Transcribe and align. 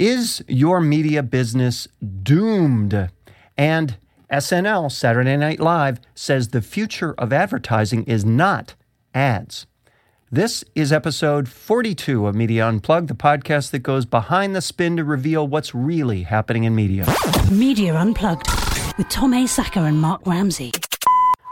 Is 0.00 0.42
your 0.48 0.80
media 0.80 1.22
business 1.22 1.86
doomed? 2.22 3.10
And 3.58 3.98
SNL, 4.32 4.90
Saturday 4.90 5.36
Night 5.36 5.60
Live, 5.60 6.00
says 6.14 6.48
the 6.48 6.62
future 6.62 7.14
of 7.18 7.34
advertising 7.34 8.04
is 8.04 8.24
not 8.24 8.76
ads. 9.12 9.66
This 10.32 10.64
is 10.74 10.90
episode 10.90 11.50
42 11.50 12.26
of 12.26 12.34
Media 12.34 12.66
Unplugged, 12.66 13.08
the 13.08 13.14
podcast 13.14 13.72
that 13.72 13.80
goes 13.80 14.06
behind 14.06 14.56
the 14.56 14.62
spin 14.62 14.96
to 14.96 15.04
reveal 15.04 15.46
what's 15.46 15.74
really 15.74 16.22
happening 16.22 16.64
in 16.64 16.74
media. 16.74 17.04
Media 17.50 17.94
Unplugged 17.94 18.46
with 18.96 19.10
Tom 19.10 19.34
A. 19.34 19.44
Asacker 19.44 19.86
and 19.86 20.00
Mark 20.00 20.26
Ramsey. 20.26 20.72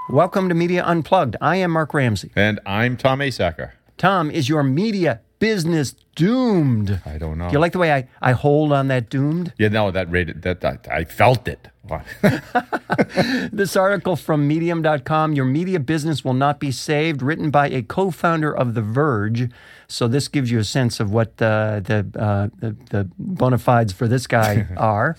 Welcome 0.09 0.49
to 0.49 0.55
Media 0.55 0.83
Unplugged. 0.87 1.37
I 1.43 1.57
am 1.57 1.73
Mark 1.73 1.93
Ramsey. 1.93 2.33
And 2.35 2.61
I'm 2.65 2.97
Tom 2.97 3.21
A. 3.21 3.29
Asacker. 3.29 3.73
Tom, 3.99 4.31
is 4.31 4.49
your 4.49 4.63
media 4.63 5.21
business 5.39 5.95
doomed? 6.15 7.01
I 7.07 7.19
don't 7.19 7.39
know. 7.39 7.49
Do 7.49 7.53
you 7.53 7.59
like 7.59 7.73
the 7.73 7.79
way 7.79 7.93
I, 7.93 8.09
I 8.21 8.33
hold 8.33 8.73
on 8.73 8.89
that 8.89 9.09
doomed? 9.09 9.53
Yeah, 9.59 9.69
no, 9.69 9.91
that 9.91 10.11
rated 10.11 10.43
that, 10.43 10.61
that 10.61 10.87
I 10.91 11.05
felt 11.05 11.49
it. 11.49 11.69
this 13.53 13.77
article 13.77 14.17
from 14.17 14.47
medium.com, 14.47 15.33
Your 15.33 15.45
Media 15.47 15.81
Business 15.81 16.25
Will 16.25 16.35
Not 16.35 16.61
Be 16.61 16.71
Saved, 16.71 17.23
written 17.23 17.51
by 17.51 17.69
a 17.69 17.83
co-founder 17.83 18.55
of 18.55 18.75
The 18.75 18.83
Verge. 18.83 19.51
So 19.87 20.07
this 20.07 20.29
gives 20.29 20.51
you 20.51 20.59
a 20.59 20.65
sense 20.65 21.01
of 21.01 21.13
what 21.13 21.41
uh, 21.41 21.81
the, 21.81 22.07
uh, 22.19 22.49
the, 22.59 22.77
the 22.91 23.11
bona 23.19 23.59
fides 23.59 23.93
for 23.93 24.07
this 24.07 24.27
guy 24.27 24.67
are. 24.77 25.17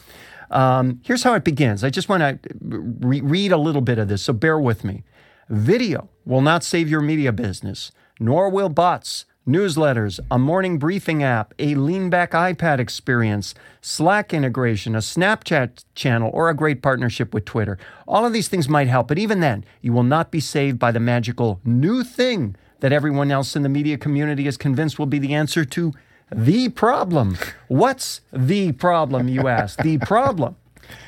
Um, 0.52 1.02
here's 1.04 1.24
how 1.24 1.34
it 1.34 1.44
begins. 1.44 1.84
I 1.84 1.90
just 1.90 2.10
want 2.10 2.22
to 2.22 2.40
re- 2.62 3.22
read 3.22 3.52
a 3.52 3.58
little 3.58 3.82
bit 3.82 3.98
of 3.98 4.08
this, 4.08 4.22
so 4.24 4.34
bear 4.34 4.60
with 4.60 4.84
me. 4.84 5.04
Video 5.50 6.10
will 6.26 6.42
not 6.42 6.64
save 6.64 6.90
your 6.90 7.02
media 7.02 7.32
business, 7.32 7.92
nor 8.20 8.50
will 8.50 8.70
bots 8.70 9.26
newsletters, 9.50 10.20
a 10.30 10.38
morning 10.38 10.78
briefing 10.78 11.24
app, 11.24 11.54
a 11.58 11.74
lean 11.74 12.10
back 12.10 12.32
iPad 12.32 12.80
experience, 12.80 13.56
Slack 13.82 14.34
integration, 14.34 14.96
a 14.96 15.00
Snapchat 15.00 15.84
channel, 15.96 16.30
or 16.34 16.50
a 16.50 16.54
great 16.54 16.84
partnership 16.84 17.34
with 17.34 17.46
Twitter. 17.46 17.78
All 18.08 18.26
of 18.26 18.34
these 18.34 18.48
things 18.48 18.70
might 18.70 18.88
help, 18.88 19.08
but 19.08 19.18
even 19.18 19.40
then, 19.40 19.66
you 19.82 19.92
will 19.92 20.04
not 20.04 20.30
be 20.30 20.40
saved 20.40 20.78
by 20.78 20.92
the 20.92 21.00
magical 21.00 21.60
new 21.66 22.04
thing 22.04 22.56
that 22.82 22.94
everyone 22.94 23.32
else 23.32 23.56
in 23.56 23.64
the 23.64 23.70
media 23.70 23.98
community 23.98 24.46
is 24.48 24.56
convinced 24.56 25.00
will 25.00 25.08
be 25.08 25.20
the 25.20 25.34
answer 25.34 25.66
to 25.66 25.94
the 26.32 26.70
problem. 26.70 27.38
What's 27.68 28.22
the 28.32 28.72
problem, 28.74 29.28
you 29.28 29.48
ask? 29.48 29.82
the 29.82 29.98
problem 29.98 30.56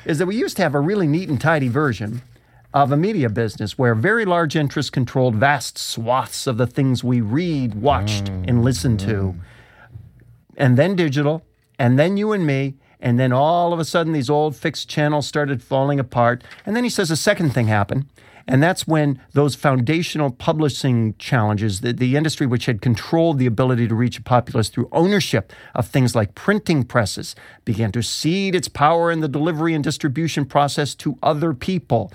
is 0.04 0.18
that 0.18 0.26
we 0.26 0.36
used 0.36 0.56
to 0.56 0.62
have 0.62 0.74
a 0.74 0.80
really 0.80 1.06
neat 1.06 1.28
and 1.28 1.40
tidy 1.40 1.68
version 1.68 2.22
of 2.74 2.92
a 2.92 2.96
media 2.96 3.28
business 3.28 3.76
where 3.76 3.94
very 3.94 4.24
large 4.24 4.56
interests 4.56 4.90
controlled 4.90 5.34
vast 5.36 5.76
swaths 5.76 6.46
of 6.46 6.56
the 6.56 6.66
things 6.66 7.04
we 7.04 7.20
read, 7.20 7.74
watched, 7.74 8.24
mm. 8.24 8.48
and 8.48 8.64
listened 8.64 9.00
to. 9.00 9.34
And 10.56 10.76
then 10.76 10.96
digital, 10.96 11.44
and 11.78 11.98
then 11.98 12.16
you 12.16 12.32
and 12.32 12.46
me, 12.46 12.74
and 13.00 13.18
then 13.18 13.32
all 13.32 13.72
of 13.72 13.80
a 13.80 13.84
sudden 13.84 14.12
these 14.12 14.30
old 14.30 14.56
fixed 14.56 14.88
channels 14.88 15.26
started 15.26 15.62
falling 15.62 15.98
apart. 15.98 16.44
And 16.64 16.76
then 16.76 16.84
he 16.84 16.90
says 16.90 17.10
a 17.10 17.16
second 17.16 17.50
thing 17.50 17.66
happened. 17.66 18.06
And 18.46 18.62
that's 18.62 18.86
when 18.86 19.20
those 19.32 19.54
foundational 19.54 20.30
publishing 20.30 21.14
challenges, 21.18 21.80
the, 21.80 21.92
the 21.92 22.16
industry 22.16 22.46
which 22.46 22.66
had 22.66 22.82
controlled 22.82 23.38
the 23.38 23.46
ability 23.46 23.86
to 23.88 23.94
reach 23.94 24.18
a 24.18 24.22
populace 24.22 24.68
through 24.68 24.88
ownership 24.92 25.52
of 25.74 25.86
things 25.86 26.14
like 26.14 26.34
printing 26.34 26.84
presses, 26.84 27.36
began 27.64 27.92
to 27.92 28.02
cede 28.02 28.54
its 28.54 28.68
power 28.68 29.10
in 29.10 29.20
the 29.20 29.28
delivery 29.28 29.74
and 29.74 29.84
distribution 29.84 30.44
process 30.44 30.94
to 30.96 31.18
other 31.22 31.54
people. 31.54 32.12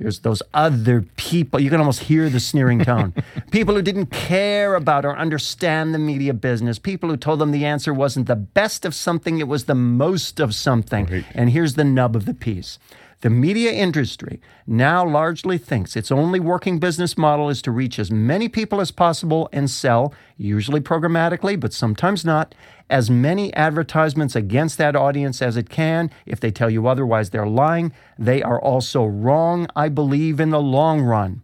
Here's 0.00 0.20
those 0.20 0.42
other 0.54 1.02
people. 1.16 1.60
You 1.60 1.68
can 1.68 1.78
almost 1.78 2.00
hear 2.00 2.30
the 2.30 2.40
sneering 2.40 2.78
tone. 2.78 3.12
people 3.50 3.74
who 3.74 3.82
didn't 3.82 4.06
care 4.06 4.74
about 4.74 5.04
or 5.04 5.14
understand 5.14 5.92
the 5.92 5.98
media 5.98 6.32
business. 6.32 6.78
People 6.78 7.10
who 7.10 7.18
told 7.18 7.38
them 7.38 7.50
the 7.50 7.66
answer 7.66 7.92
wasn't 7.92 8.26
the 8.26 8.34
best 8.34 8.86
of 8.86 8.94
something, 8.94 9.40
it 9.40 9.46
was 9.46 9.66
the 9.66 9.74
most 9.74 10.40
of 10.40 10.54
something. 10.54 11.04
Right. 11.04 11.26
And 11.34 11.50
here's 11.50 11.74
the 11.74 11.84
nub 11.84 12.16
of 12.16 12.24
the 12.24 12.32
piece. 12.32 12.78
The 13.22 13.30
media 13.30 13.70
industry 13.70 14.40
now 14.66 15.06
largely 15.06 15.58
thinks 15.58 15.94
its 15.94 16.10
only 16.10 16.40
working 16.40 16.78
business 16.78 17.18
model 17.18 17.50
is 17.50 17.60
to 17.62 17.70
reach 17.70 17.98
as 17.98 18.10
many 18.10 18.48
people 18.48 18.80
as 18.80 18.90
possible 18.90 19.50
and 19.52 19.68
sell, 19.68 20.14
usually 20.38 20.80
programmatically, 20.80 21.60
but 21.60 21.74
sometimes 21.74 22.24
not, 22.24 22.54
as 22.88 23.10
many 23.10 23.52
advertisements 23.52 24.34
against 24.34 24.78
that 24.78 24.96
audience 24.96 25.42
as 25.42 25.58
it 25.58 25.68
can. 25.68 26.10
If 26.24 26.40
they 26.40 26.50
tell 26.50 26.70
you 26.70 26.86
otherwise, 26.86 27.28
they're 27.28 27.46
lying. 27.46 27.92
They 28.18 28.42
are 28.42 28.60
also 28.60 29.04
wrong, 29.04 29.66
I 29.76 29.90
believe, 29.90 30.40
in 30.40 30.48
the 30.48 30.60
long 30.60 31.02
run. 31.02 31.42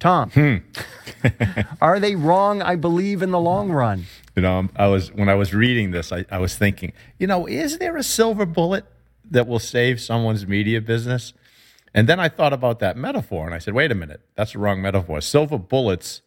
Tom, 0.00 0.30
hmm. 0.30 0.56
are 1.80 2.00
they 2.00 2.16
wrong? 2.16 2.60
I 2.60 2.74
believe 2.74 3.22
in 3.22 3.30
the 3.30 3.40
long 3.40 3.70
run. 3.70 4.06
You 4.34 4.42
know, 4.42 4.68
I 4.74 4.86
was 4.88 5.12
when 5.12 5.28
I 5.28 5.34
was 5.34 5.54
reading 5.54 5.92
this, 5.92 6.12
I, 6.12 6.24
I 6.30 6.38
was 6.38 6.56
thinking, 6.56 6.92
you 7.18 7.26
know, 7.26 7.46
is 7.46 7.78
there 7.78 7.96
a 7.96 8.02
silver 8.04 8.46
bullet? 8.46 8.84
That 9.30 9.46
will 9.46 9.58
save 9.58 10.00
someone's 10.00 10.46
media 10.46 10.80
business. 10.80 11.32
And 11.94 12.08
then 12.08 12.20
I 12.20 12.28
thought 12.28 12.52
about 12.52 12.78
that 12.80 12.96
metaphor 12.96 13.46
and 13.46 13.54
I 13.54 13.58
said, 13.58 13.74
wait 13.74 13.90
a 13.90 13.94
minute, 13.94 14.20
that's 14.34 14.52
the 14.52 14.58
wrong 14.58 14.82
metaphor. 14.82 15.20
Silver 15.20 15.58
bullets, 15.58 16.22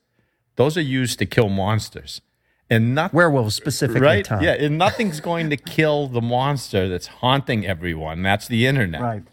those 0.55 0.77
are 0.77 0.81
used 0.81 1.19
to 1.19 1.25
kill 1.25 1.49
monsters. 1.49 2.21
And 2.69 2.95
not 2.95 3.13
werewolves 3.13 3.53
specifically, 3.53 4.01
right? 4.01 4.23
Tom. 4.23 4.41
Yeah, 4.41 4.53
and 4.53 4.77
nothing's 4.77 5.19
going 5.19 5.49
to 5.49 5.57
kill 5.57 6.07
the 6.07 6.21
monster 6.21 6.87
that's 6.87 7.07
haunting 7.07 7.65
everyone. 7.65 8.23
That's 8.23 8.47
the 8.47 8.65
internet. 8.65 9.01
Right. 9.01 9.23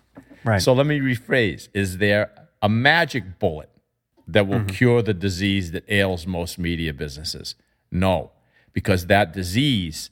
Right. 0.45 0.63
So 0.63 0.73
let 0.73 0.87
me 0.87 0.99
rephrase: 0.99 1.69
Is 1.73 1.99
there 1.99 2.31
a 2.61 2.69
magic 2.69 3.39
bullet 3.39 3.71
that 4.27 4.49
will 4.49 4.59
mm-hmm. 4.59 4.69
cure 4.69 5.03
the 5.03 5.15
disease 5.15 5.71
that 5.71 5.85
ails 5.89 6.27
most 6.27 6.59
media 6.59 6.93
businesses? 6.93 7.55
No, 7.93 8.33
because 8.73 9.07
that 9.07 9.33
disease 9.33 10.11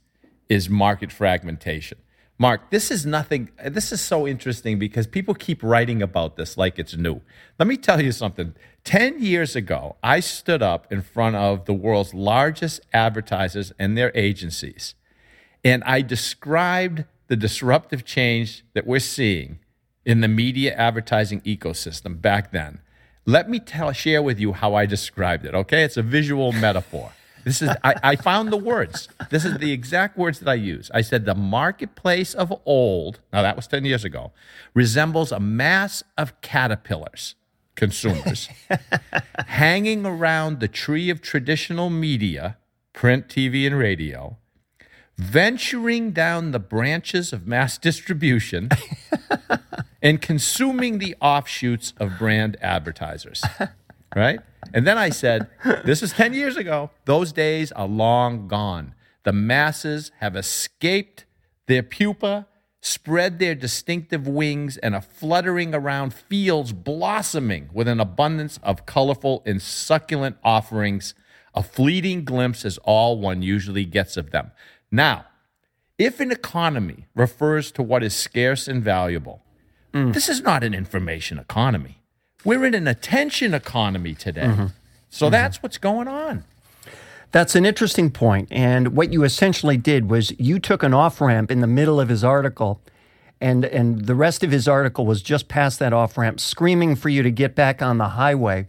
is 0.49 0.71
market 0.71 1.11
fragmentation. 1.11 1.99
Mark, 2.39 2.71
this 2.71 2.91
is 2.91 3.07
nothing. 3.07 3.51
This 3.65 3.93
is 3.93 4.01
so 4.01 4.27
interesting 4.27 4.79
because 4.79 5.07
people 5.07 5.35
keep 5.35 5.63
writing 5.63 6.03
about 6.03 6.37
this 6.37 6.59
like 6.59 6.79
it's 6.79 6.95
new. 6.95 7.23
Let 7.59 7.67
me 7.67 7.77
tell 7.79 8.01
you 8.03 8.13
something. 8.13 8.55
10 8.85 9.23
years 9.23 9.57
ago, 9.57 9.97
I 10.03 10.21
stood 10.21 10.63
up 10.63 10.93
in 10.93 11.01
front 11.01 11.37
of 11.37 11.65
the 11.65 11.73
world's 11.73 12.13
largest 12.13 12.81
advertisers 12.93 13.73
and 13.79 13.97
their 13.97 14.13
agencies, 14.15 14.95
and 15.65 15.83
I 15.85 16.03
described 16.03 17.05
the 17.29 17.37
disruptive 17.37 18.05
change 18.05 18.65
that 18.75 18.87
we're 18.87 19.01
seeing 19.01 19.59
in 20.05 20.21
the 20.21 20.29
media 20.29 20.75
advertising 20.75 21.41
ecosystem 21.41 22.21
back 22.21 22.53
then. 22.53 22.81
Let 23.25 23.51
me 23.51 23.59
tell, 23.59 23.91
share 23.93 24.23
with 24.23 24.39
you 24.39 24.53
how 24.53 24.75
I 24.75 24.87
described 24.87 25.45
it, 25.47 25.55
okay? 25.55 25.83
It's 25.83 25.97
a 25.97 26.03
visual 26.03 26.53
metaphor. 26.53 27.13
This 27.47 27.63
is 27.63 27.69
I, 27.85 27.95
I 28.03 28.17
found 28.17 28.53
the 28.53 28.57
words. 28.57 29.09
This 29.31 29.45
is 29.45 29.59
the 29.59 29.71
exact 29.71 30.19
words 30.19 30.41
that 30.41 30.49
I 30.49 30.55
use. 30.55 30.91
I 30.93 31.01
said 31.01 31.27
the 31.27 31.35
marketplace 31.37 32.35
of 32.35 32.53
old, 32.67 33.21
now 33.33 33.41
that 33.43 33.55
was 33.55 33.69
10 33.69 33.85
years 33.85 34.05
ago, 34.05 34.33
resembles 34.75 35.31
a 35.31 35.39
mass 35.39 36.03
of 36.19 36.41
caterpillars, 36.41 37.37
consumers, 37.77 38.49
hanging 39.47 40.05
around 40.05 40.59
the 40.59 40.67
tree 40.67 41.09
of 41.09 41.23
traditional 41.23 41.89
media, 41.89 42.57
print, 42.93 43.29
TV, 43.29 43.65
and 43.65 43.79
radio, 43.79 44.39
venturing 45.17 46.11
down 46.11 46.51
the 46.51 46.59
branches 46.59 47.33
of 47.33 47.47
mass 47.47 47.79
distribution 47.79 48.71
and 50.03 50.21
consuming 50.21 50.99
the 50.99 51.15
offshoots 51.21 51.93
of 51.99 52.19
brand 52.19 52.57
advertisers. 52.61 53.41
Right? 54.17 54.41
And 54.73 54.87
then 54.87 54.97
I 54.97 55.11
said, 55.11 55.49
This 55.85 56.03
is 56.03 56.13
10 56.13 56.33
years 56.33 56.57
ago. 56.57 56.91
Those 57.05 57.33
days 57.33 57.71
are 57.73 57.87
long 57.87 58.49
gone. 58.49 58.95
The 59.25 59.33
masses 59.33 60.11
have 60.21 60.37
escaped 60.37 61.27
their 61.67 61.83
pupa, 61.83 62.47
spread 62.81 63.39
their 63.39 63.55
distinctive 63.55 64.27
wings, 64.27 64.79
and 64.79 64.95
are 64.95 65.03
fluttering 65.03 65.75
around 65.75 66.15
fields 66.15 66.73
blossoming 66.73 67.69
with 67.75 67.89
an 67.89 68.01
abundance 68.01 68.59
of 68.63 68.87
colorful 68.87 69.43
and 69.45 69.61
succulent 69.61 70.37
offerings. 70.43 71.15
A 71.55 71.63
fleeting 71.63 72.25
glimpse 72.25 72.65
is 72.65 72.79
all 72.79 73.19
one 73.19 73.43
usually 73.43 73.85
gets 73.85 74.17
of 74.17 74.31
them. 74.31 74.51
Now, 74.91 75.27
if 75.99 76.21
an 76.21 76.31
economy 76.31 77.07
refers 77.15 77.71
to 77.73 77.83
what 77.83 78.03
is 78.03 78.15
scarce 78.15 78.69
and 78.69 78.83
valuable, 78.83 79.43
mm. 79.93 80.13
this 80.15 80.29
is 80.29 80.41
not 80.41 80.65
an 80.65 80.73
information 80.73 81.39
economy. 81.39 82.03
We're 82.47 82.65
in 82.65 82.75
an 82.75 82.87
attention 82.87 83.55
economy 83.55 84.15
today. 84.15 84.43
Mm-hmm. 84.43 84.67
So 85.11 85.27
mm-hmm. 85.27 85.33
that's 85.33 85.63
what's 85.63 85.79
going 85.79 86.07
on. 86.07 86.45
That's 87.33 87.57
an 87.57 87.67
interesting 87.67 88.11
point. 88.11 88.49
And 88.53 88.97
what 88.97 89.13
you 89.13 89.25
essentially 89.25 89.77
did 89.77 90.09
was 90.09 90.33
you 90.39 90.61
took 90.61 90.85
an 90.85 90.95
off 90.95 91.21
ramp 91.21 91.51
in 91.51 91.61
the 91.61 91.67
middle 91.67 92.01
of 92.01 92.09
his 92.09 92.23
article, 92.23 92.81
and, 93.41 93.65
and 93.65 94.07
the 94.07 94.15
rest 94.15 94.45
of 94.45 94.53
his 94.53 94.69
article 94.69 95.05
was 95.05 95.23
just 95.23 95.49
past 95.49 95.81
that 95.81 95.93
off 95.93 96.17
ramp, 96.17 96.39
screaming 96.39 96.95
for 96.95 97.09
you 97.09 97.25
to 97.25 97.33
get 97.33 97.57
back 97.57 97.83
on 97.83 97.99
the 97.99 98.11
highway 98.11 98.67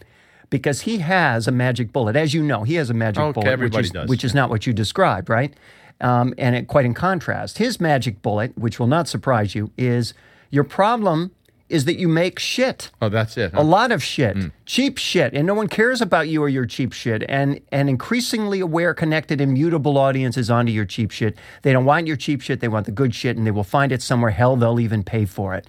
because 0.49 0.81
he 0.81 0.97
has 0.97 1.47
a 1.47 1.51
magic 1.51 1.93
bullet. 1.93 2.15
As 2.15 2.33
you 2.33 2.41
know, 2.41 2.63
he 2.63 2.75
has 2.75 2.89
a 2.89 2.95
magic 2.95 3.21
okay, 3.21 3.41
bullet, 3.41 3.59
which, 3.59 3.77
is, 3.77 3.91
does, 3.91 4.09
which 4.09 4.23
yeah. 4.23 4.27
is 4.27 4.33
not 4.33 4.49
what 4.49 4.65
you 4.65 4.73
described, 4.73 5.29
right? 5.29 5.53
Um, 6.01 6.33
and 6.39 6.55
it, 6.55 6.67
quite 6.67 6.85
in 6.85 6.95
contrast, 6.95 7.59
his 7.59 7.79
magic 7.79 8.23
bullet, 8.23 8.57
which 8.57 8.79
will 8.79 8.87
not 8.87 9.07
surprise 9.07 9.53
you, 9.53 9.71
is 9.77 10.15
your 10.49 10.63
problem 10.63 11.31
is 11.69 11.85
that 11.85 11.97
you 11.99 12.07
make 12.07 12.39
shit. 12.39 12.91
Oh, 13.01 13.09
that's 13.09 13.35
it. 13.37 13.51
A 13.53 13.63
lot 13.63 13.91
of 13.91 14.01
shit, 14.03 14.35
Mm. 14.37 14.51
cheap 14.65 14.97
shit, 14.97 15.33
and 15.33 15.45
no 15.45 15.53
one 15.53 15.67
cares 15.67 16.01
about 16.01 16.27
you 16.29 16.41
or 16.41 16.47
your 16.49 16.65
cheap 16.65 16.93
shit. 16.93 17.23
And 17.27 17.59
an 17.71 17.89
increasingly 17.89 18.59
aware, 18.61 18.93
connected, 18.93 19.41
immutable 19.41 19.97
audience 19.97 20.37
is 20.37 20.49
onto 20.49 20.71
your 20.71 20.85
cheap 20.85 21.11
shit. 21.11 21.37
They 21.63 21.73
don't 21.73 21.85
want 21.85 22.07
your 22.07 22.15
cheap 22.15 22.41
shit; 22.41 22.59
they 22.61 22.67
want 22.69 22.85
the 22.85 22.91
good 22.93 23.13
shit, 23.13 23.35
and 23.37 23.45
they 23.45 23.51
will 23.51 23.63
find 23.65 23.91
it 23.91 24.01
somewhere. 24.01 24.31
Hell, 24.31 24.55
they'll 24.55 24.79
even 24.79 25.03
pay 25.03 25.25
for 25.25 25.53
it. 25.55 25.67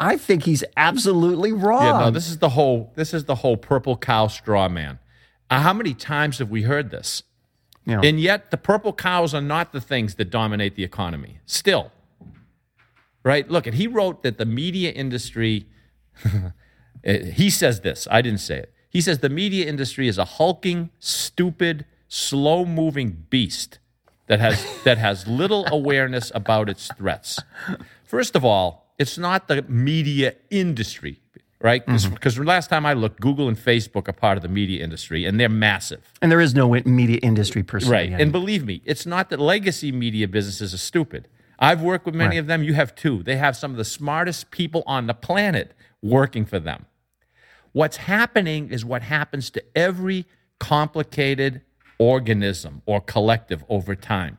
I 0.00 0.16
think 0.16 0.42
he's 0.42 0.64
absolutely 0.76 1.52
wrong. 1.52 1.84
Yeah, 1.84 1.98
no, 2.06 2.10
this 2.10 2.28
is 2.28 2.38
the 2.38 2.50
whole 2.50 2.92
this 2.94 3.14
is 3.14 3.24
the 3.24 3.36
whole 3.36 3.56
purple 3.56 3.96
cow 3.96 4.26
straw 4.26 4.68
man. 4.68 4.98
Uh, 5.48 5.60
how 5.60 5.72
many 5.72 5.94
times 5.94 6.38
have 6.38 6.50
we 6.50 6.62
heard 6.62 6.90
this? 6.90 7.22
Know, 7.86 8.00
And 8.02 8.18
yet 8.18 8.50
the 8.50 8.56
purple 8.56 8.92
cows 8.94 9.34
are 9.34 9.42
not 9.42 9.72
the 9.72 9.80
things 9.80 10.14
that 10.14 10.30
dominate 10.30 10.74
the 10.74 10.84
economy. 10.84 11.38
Still. 11.44 11.92
Right? 13.24 13.50
Look, 13.50 13.66
and 13.66 13.74
he 13.74 13.86
wrote 13.86 14.22
that 14.22 14.38
the 14.38 14.44
media 14.44 14.90
industry 14.92 15.66
he 17.04 17.50
says 17.50 17.80
this. 17.80 18.08
I 18.10 18.22
didn't 18.22 18.40
say 18.40 18.58
it. 18.58 18.74
He 18.88 19.00
says 19.00 19.18
the 19.18 19.28
media 19.28 19.66
industry 19.66 20.08
is 20.08 20.18
a 20.18 20.24
hulking, 20.24 20.90
stupid, 20.98 21.84
slow-moving 22.08 23.26
beast 23.28 23.78
that 24.26 24.40
has 24.40 24.64
that 24.84 24.98
has 24.98 25.26
little 25.26 25.66
awareness 25.70 26.30
about 26.34 26.68
its 26.68 26.88
threats. 26.96 27.40
First 28.04 28.36
of 28.36 28.44
all, 28.44 28.92
it's 28.98 29.18
not 29.18 29.48
the 29.48 29.62
media 29.62 30.36
industry, 30.50 31.20
right? 31.60 31.84
Because 31.84 32.06
mm-hmm. 32.06 32.44
last 32.44 32.70
time 32.70 32.86
I 32.86 32.92
looked, 32.92 33.20
Google 33.20 33.48
and 33.48 33.56
Facebook 33.56 34.08
are 34.08 34.12
part 34.12 34.36
of 34.38 34.42
the 34.42 34.48
media 34.48 34.84
industry, 34.84 35.24
and 35.24 35.40
they're 35.40 35.48
massive. 35.48 36.12
and 36.22 36.30
there 36.30 36.40
is 36.40 36.54
no 36.54 36.70
media 36.84 37.18
industry 37.22 37.64
per 37.64 37.80
se. 37.80 37.90
Right. 37.90 38.12
And 38.12 38.30
believe 38.30 38.64
me, 38.64 38.80
it's 38.84 39.06
not 39.06 39.30
that 39.30 39.40
legacy 39.40 39.90
media 39.90 40.28
businesses 40.28 40.72
are 40.72 40.78
stupid. 40.78 41.26
I've 41.58 41.82
worked 41.82 42.06
with 42.06 42.14
many 42.14 42.36
Right. 42.36 42.40
of 42.40 42.46
them. 42.46 42.62
You 42.62 42.74
have 42.74 42.94
too. 42.94 43.22
They 43.22 43.36
have 43.36 43.56
some 43.56 43.70
of 43.70 43.76
the 43.76 43.84
smartest 43.84 44.50
people 44.50 44.82
on 44.86 45.06
the 45.06 45.14
planet 45.14 45.74
working 46.02 46.44
for 46.44 46.58
them. 46.58 46.86
What's 47.72 47.96
happening 47.96 48.70
is 48.70 48.84
what 48.84 49.02
happens 49.02 49.50
to 49.50 49.64
every 49.76 50.26
complicated 50.60 51.62
organism 51.98 52.82
or 52.86 53.00
collective 53.00 53.64
over 53.68 53.94
time. 53.94 54.38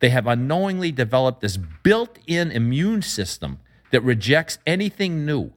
They 0.00 0.10
have 0.10 0.26
unknowingly 0.26 0.92
developed 0.92 1.40
this 1.40 1.56
built 1.56 2.18
in 2.26 2.50
immune 2.50 3.02
system 3.02 3.58
that 3.90 4.02
rejects 4.02 4.58
anything 4.66 5.24
new, 5.24 5.52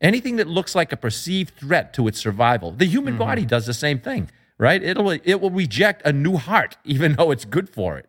anything 0.00 0.36
that 0.36 0.48
looks 0.48 0.74
like 0.74 0.92
a 0.92 0.96
perceived 0.96 1.54
threat 1.54 1.92
to 1.94 2.08
its 2.08 2.18
survival. 2.18 2.72
The 2.72 2.86
human 2.86 3.14
mm-hmm. 3.14 3.22
body 3.22 3.44
does 3.44 3.66
the 3.66 3.74
same 3.74 4.00
thing, 4.00 4.30
right? 4.58 4.82
It'll, 4.82 5.10
it 5.10 5.40
will 5.40 5.50
reject 5.50 6.02
a 6.04 6.12
new 6.12 6.36
heart, 6.36 6.76
even 6.84 7.14
though 7.14 7.30
it's 7.30 7.44
good 7.44 7.68
for 7.68 7.98
it. 7.98 8.08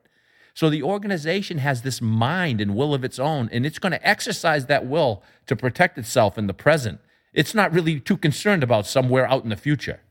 So 0.53 0.69
the 0.69 0.83
organization 0.83 1.59
has 1.59 1.81
this 1.81 2.01
mind 2.01 2.59
and 2.61 2.75
will 2.75 2.93
of 2.93 3.03
its 3.03 3.19
own, 3.19 3.49
and 3.51 3.65
it's 3.65 3.79
going 3.79 3.91
to 3.91 4.07
exercise 4.07 4.65
that 4.65 4.85
will 4.85 5.23
to 5.47 5.55
protect 5.55 5.97
itself 5.97 6.37
in 6.37 6.47
the 6.47 6.53
present. 6.53 6.99
It's 7.33 7.55
not 7.55 7.71
really 7.73 7.99
too 7.99 8.17
concerned 8.17 8.63
about 8.63 8.85
somewhere 8.87 9.29
out 9.29 9.43
in 9.43 9.49
the 9.49 9.55
future. 9.55 10.01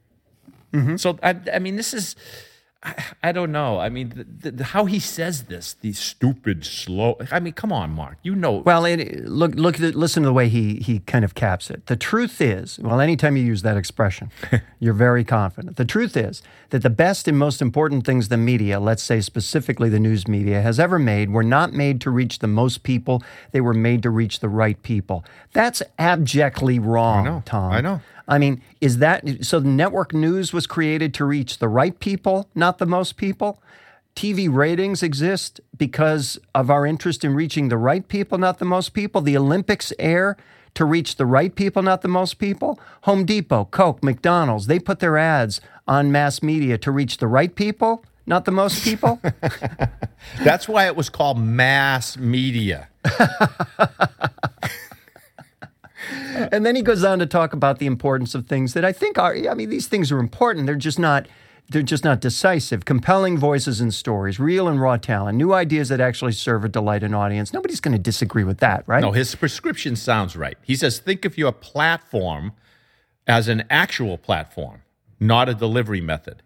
Mm-hmm. 0.73 0.97
So 0.97 1.19
I, 1.23 1.37
I 1.53 1.59
mean, 1.59 1.77
this 1.77 1.93
is. 1.93 2.17
I, 2.83 3.05
I 3.25 3.33
don't 3.33 3.51
know. 3.51 3.81
I 3.81 3.89
mean, 3.89 4.27
the, 4.41 4.53
the, 4.53 4.65
how 4.65 4.85
he 4.85 5.01
says 5.01 5.45
this, 5.45 5.75
the 5.75 5.93
stupid, 5.93 6.65
slow. 6.65 7.17
I 7.33 7.41
mean, 7.41 7.53
come 7.53 7.73
on, 7.73 7.91
Mark. 7.91 8.19
You 8.23 8.37
know. 8.37 8.59
Well, 8.59 8.85
it, 8.85 9.25
look, 9.25 9.55
look, 9.57 9.79
listen 9.79 10.23
to 10.23 10.29
the 10.29 10.33
way 10.33 10.49
he 10.49 10.77
he 10.77 11.01
kind 11.01 11.25
of 11.25 11.35
caps 11.35 11.71
it. 11.71 11.87
The 11.87 11.97
truth 11.97 12.41
is, 12.41 12.79
well, 12.79 13.01
anytime 13.01 13.37
you 13.37 13.45
use 13.45 13.63
that 13.63 13.77
expression, 13.77 14.31
you're 14.79 14.95
very 14.95 15.25
confident. 15.25 15.77
The 15.77 15.85
truth 15.85 16.17
is 16.17 16.41
that 16.71 16.83
the 16.83 16.91
best 16.91 17.27
and 17.27 17.37
most 17.37 17.61
important 17.61 18.07
things 18.07 18.29
the 18.29 18.37
media, 18.37 18.79
let's 18.79 19.03
say 19.03 19.21
specifically 19.21 19.89
the 19.89 20.01
news 20.01 20.29
media, 20.29 20.63
has 20.63 20.79
ever 20.79 20.99
made 21.01 21.31
were 21.31 21.43
not 21.43 21.73
made 21.73 22.01
to 22.03 22.11
reach 22.11 22.39
the 22.39 22.47
most 22.47 22.85
people. 22.85 23.23
They 23.51 23.61
were 23.61 23.75
made 23.75 24.05
to 24.05 24.11
reach 24.11 24.39
the 24.39 24.49
right 24.49 24.81
people. 24.83 25.25
That's 25.53 25.83
abjectly 25.99 26.79
wrong, 26.79 27.25
know. 27.25 27.43
Tom. 27.45 27.73
I 27.73 27.81
know. 27.81 28.01
I 28.29 28.39
mean, 28.39 28.63
is 28.81 28.99
that 28.99 29.45
so? 29.45 29.59
Network 29.59 30.13
news 30.13 30.53
was 30.53 30.67
created 30.67 31.15
to 31.15 31.25
reach 31.25 31.59
the 31.59 31.69
right 31.69 31.99
people, 31.99 32.49
not 32.55 32.79
the 32.79 32.87
most 32.87 33.17
people. 33.17 33.63
TV 34.15 34.53
ratings 34.53 35.03
exist 35.03 35.61
because 35.77 36.39
of 36.55 36.71
our 36.71 36.85
interest 36.85 37.25
in 37.25 37.35
reaching 37.35 37.69
the 37.69 37.77
right 37.79 38.07
people, 38.07 38.37
not 38.37 38.59
the 38.59 38.65
most 38.65 38.93
people. 38.93 39.21
The 39.21 39.37
Olympics 39.37 39.93
air 39.99 40.37
to 40.75 40.85
reach 40.85 41.17
the 41.17 41.27
right 41.27 41.55
people, 41.55 41.83
not 41.83 42.03
the 42.03 42.09
most 42.09 42.35
people. 42.35 42.79
Home 43.03 43.25
Depot, 43.25 43.65
Coke, 43.65 44.03
McDonald's, 44.03 44.67
they 44.67 44.79
put 44.79 45.01
their 45.01 45.17
ads 45.17 45.61
on 45.87 46.13
mass 46.13 46.43
media 46.43 46.77
to 46.79 46.91
reach 46.91 47.17
the 47.17 47.27
right 47.27 47.55
people, 47.55 48.05
not 48.27 48.45
the 48.45 48.51
most 48.51 48.85
people. 48.85 49.21
That's 50.45 50.69
why 50.69 50.87
it 50.87 50.97
was 50.97 51.09
called 51.09 51.39
mass 51.39 52.17
media. 52.17 52.89
and 56.53 56.65
then 56.67 56.77
he 56.77 56.83
goes 56.83 57.05
on 57.05 57.19
to 57.19 57.27
talk 57.27 57.53
about 57.53 57.79
the 57.79 57.87
importance 57.87 58.35
of 58.35 58.47
things 58.47 58.75
that 58.75 58.85
I 58.85 58.93
think 58.93 59.19
are 59.19 59.35
I 59.49 59.55
mean 59.55 59.71
these 59.71 59.87
things 59.89 60.11
are 60.13 60.19
important 60.19 60.67
they're 60.67 60.75
just 60.77 60.99
not 60.99 61.27
they're 61.71 61.83
just 61.83 62.03
not 62.05 62.21
decisive 62.21 62.85
compelling 62.87 63.37
voices 63.37 63.81
and 63.81 63.93
stories 63.93 64.41
real 64.41 64.69
and 64.69 64.81
raw 64.81 64.97
talent 64.97 65.37
new 65.37 65.53
ideas 65.53 65.89
that 65.91 66.01
actually 66.01 66.33
serve 66.33 66.65
or 66.65 66.69
delight 66.69 67.03
an 67.03 67.15
audience 67.15 67.53
nobody's 67.53 67.81
going 67.81 67.93
to 67.97 67.99
disagree 68.03 68.45
with 68.45 68.59
that 68.59 68.85
right 68.87 69.03
No, 69.03 69.13
his 69.13 69.35
prescription 69.35 69.95
sounds 69.97 70.37
right. 70.37 70.57
He 70.63 70.75
says, 70.77 70.99
think 70.99 71.25
of 71.25 71.37
your 71.37 71.53
platform 71.53 72.53
as 73.27 73.49
an 73.49 73.65
actual 73.69 74.17
platform, 74.17 74.83
not 75.21 75.49
a 75.51 75.55
delivery 75.55 76.01
method. 76.01 76.43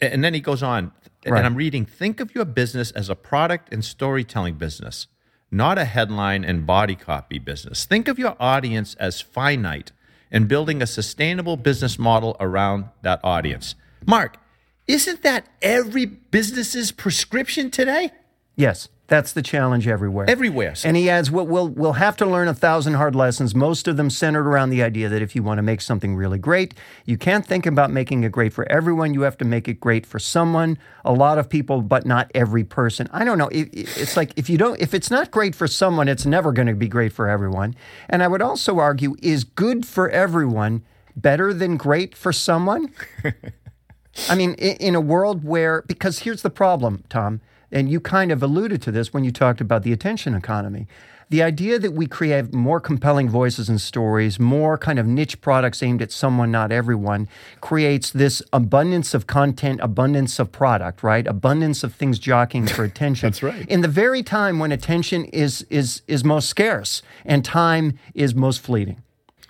And 0.00 0.22
then 0.22 0.34
he 0.34 0.40
goes 0.40 0.62
on, 0.62 0.92
Right. 1.26 1.38
and 1.38 1.46
I'm 1.46 1.56
reading, 1.56 1.84
think 1.84 2.20
of 2.20 2.32
your 2.36 2.44
business 2.44 2.92
as 2.92 3.08
a 3.08 3.16
product 3.16 3.72
and 3.72 3.84
storytelling 3.84 4.54
business, 4.54 5.08
not 5.50 5.78
a 5.78 5.84
headline 5.84 6.44
and 6.44 6.66
body 6.66 6.94
copy 6.94 7.38
business. 7.38 7.84
Think 7.84 8.08
of 8.08 8.18
your 8.18 8.36
audience 8.40 8.94
as 8.94 9.20
finite 9.20 9.92
and 10.30 10.48
building 10.48 10.82
a 10.82 10.86
sustainable 10.86 11.56
business 11.56 11.98
model 11.98 12.36
around 12.40 12.86
that 13.02 13.20
audience. 13.22 13.74
Mark, 14.06 14.38
isn't 14.86 15.22
that 15.22 15.46
every 15.62 16.06
business's 16.06 16.92
prescription 16.92 17.70
today? 17.70 18.10
Yes 18.56 18.88
that's 19.08 19.32
the 19.34 19.42
challenge 19.42 19.86
everywhere. 19.86 20.28
Everywhere. 20.28 20.74
and 20.84 20.96
he 20.96 21.08
adds 21.08 21.30
we'll, 21.30 21.46
we'll, 21.46 21.68
we'll 21.68 21.92
have 21.92 22.16
to 22.16 22.26
learn 22.26 22.48
a 22.48 22.54
thousand 22.54 22.94
hard 22.94 23.14
lessons 23.14 23.54
most 23.54 23.86
of 23.86 23.96
them 23.96 24.10
centered 24.10 24.48
around 24.48 24.70
the 24.70 24.82
idea 24.82 25.08
that 25.08 25.22
if 25.22 25.36
you 25.36 25.44
want 25.44 25.58
to 25.58 25.62
make 25.62 25.80
something 25.80 26.16
really 26.16 26.40
great 26.40 26.74
you 27.04 27.16
can't 27.16 27.46
think 27.46 27.66
about 27.66 27.92
making 27.92 28.24
it 28.24 28.32
great 28.32 28.52
for 28.52 28.66
everyone. 28.68 29.14
You 29.14 29.20
have 29.20 29.38
to 29.38 29.44
make 29.44 29.68
it 29.68 29.78
great 29.78 30.04
for 30.06 30.18
someone 30.18 30.76
a 31.04 31.12
lot 31.12 31.38
of 31.38 31.48
people 31.48 31.82
but 31.82 32.04
not 32.04 32.32
every 32.34 32.64
person. 32.64 33.08
I 33.12 33.24
don't 33.24 33.38
know. 33.38 33.46
It- 33.48 33.70
it's 33.72 34.16
like 34.16 34.32
if 34.36 34.50
you 34.50 34.58
don't 34.58 34.80
if 34.80 34.92
it's 34.92 35.10
not 35.10 35.30
great 35.30 35.54
for 35.54 35.68
someone 35.68 36.08
it's 36.08 36.26
never 36.26 36.50
going 36.50 36.66
to 36.66 36.74
be 36.74 36.88
great 36.88 37.12
for 37.12 37.28
everyone. 37.28 37.76
And 38.08 38.24
i 38.24 38.26
would 38.28 38.42
also 38.42 38.80
argue 38.80 39.14
is 39.22 39.44
good 39.44 39.86
for 39.86 40.10
everyone 40.10 40.82
better 41.14 41.54
than 41.54 41.76
great 41.76 42.16
for 42.16 42.32
someone? 42.32 42.92
I 44.28 44.34
mean, 44.34 44.54
in, 44.54 44.76
in 44.78 44.94
a 44.94 45.00
world 45.00 45.44
where, 45.44 45.82
because 45.86 46.20
here's 46.20 46.42
the 46.42 46.50
problem, 46.50 47.04
Tom, 47.08 47.40
and 47.70 47.90
you 47.90 48.00
kind 48.00 48.32
of 48.32 48.42
alluded 48.42 48.82
to 48.82 48.92
this 48.92 49.12
when 49.12 49.24
you 49.24 49.32
talked 49.32 49.60
about 49.60 49.82
the 49.82 49.92
attention 49.92 50.34
economy. 50.34 50.86
The 51.28 51.42
idea 51.42 51.80
that 51.80 51.92
we 51.92 52.06
create 52.06 52.54
more 52.54 52.78
compelling 52.78 53.28
voices 53.28 53.68
and 53.68 53.80
stories, 53.80 54.38
more 54.38 54.78
kind 54.78 54.96
of 54.96 55.06
niche 55.06 55.40
products 55.40 55.82
aimed 55.82 56.00
at 56.00 56.12
someone, 56.12 56.52
not 56.52 56.70
everyone, 56.70 57.28
creates 57.60 58.12
this 58.12 58.42
abundance 58.52 59.12
of 59.12 59.26
content, 59.26 59.80
abundance 59.82 60.38
of 60.38 60.52
product, 60.52 61.02
right? 61.02 61.26
Abundance 61.26 61.82
of 61.82 61.94
things 61.94 62.20
jockeying 62.20 62.68
for 62.68 62.84
attention. 62.92 63.26
That's 63.26 63.42
right. 63.42 63.68
In 63.68 63.80
the 63.80 63.88
very 63.88 64.22
time 64.22 64.60
when 64.60 64.70
attention 64.70 65.24
is 65.26 65.62
is 65.68 66.02
is 66.06 66.22
most 66.22 66.48
scarce 66.48 67.02
and 67.24 67.44
time 67.44 67.98
is 68.14 68.34
most 68.34 68.60
fleeting. 68.60 69.02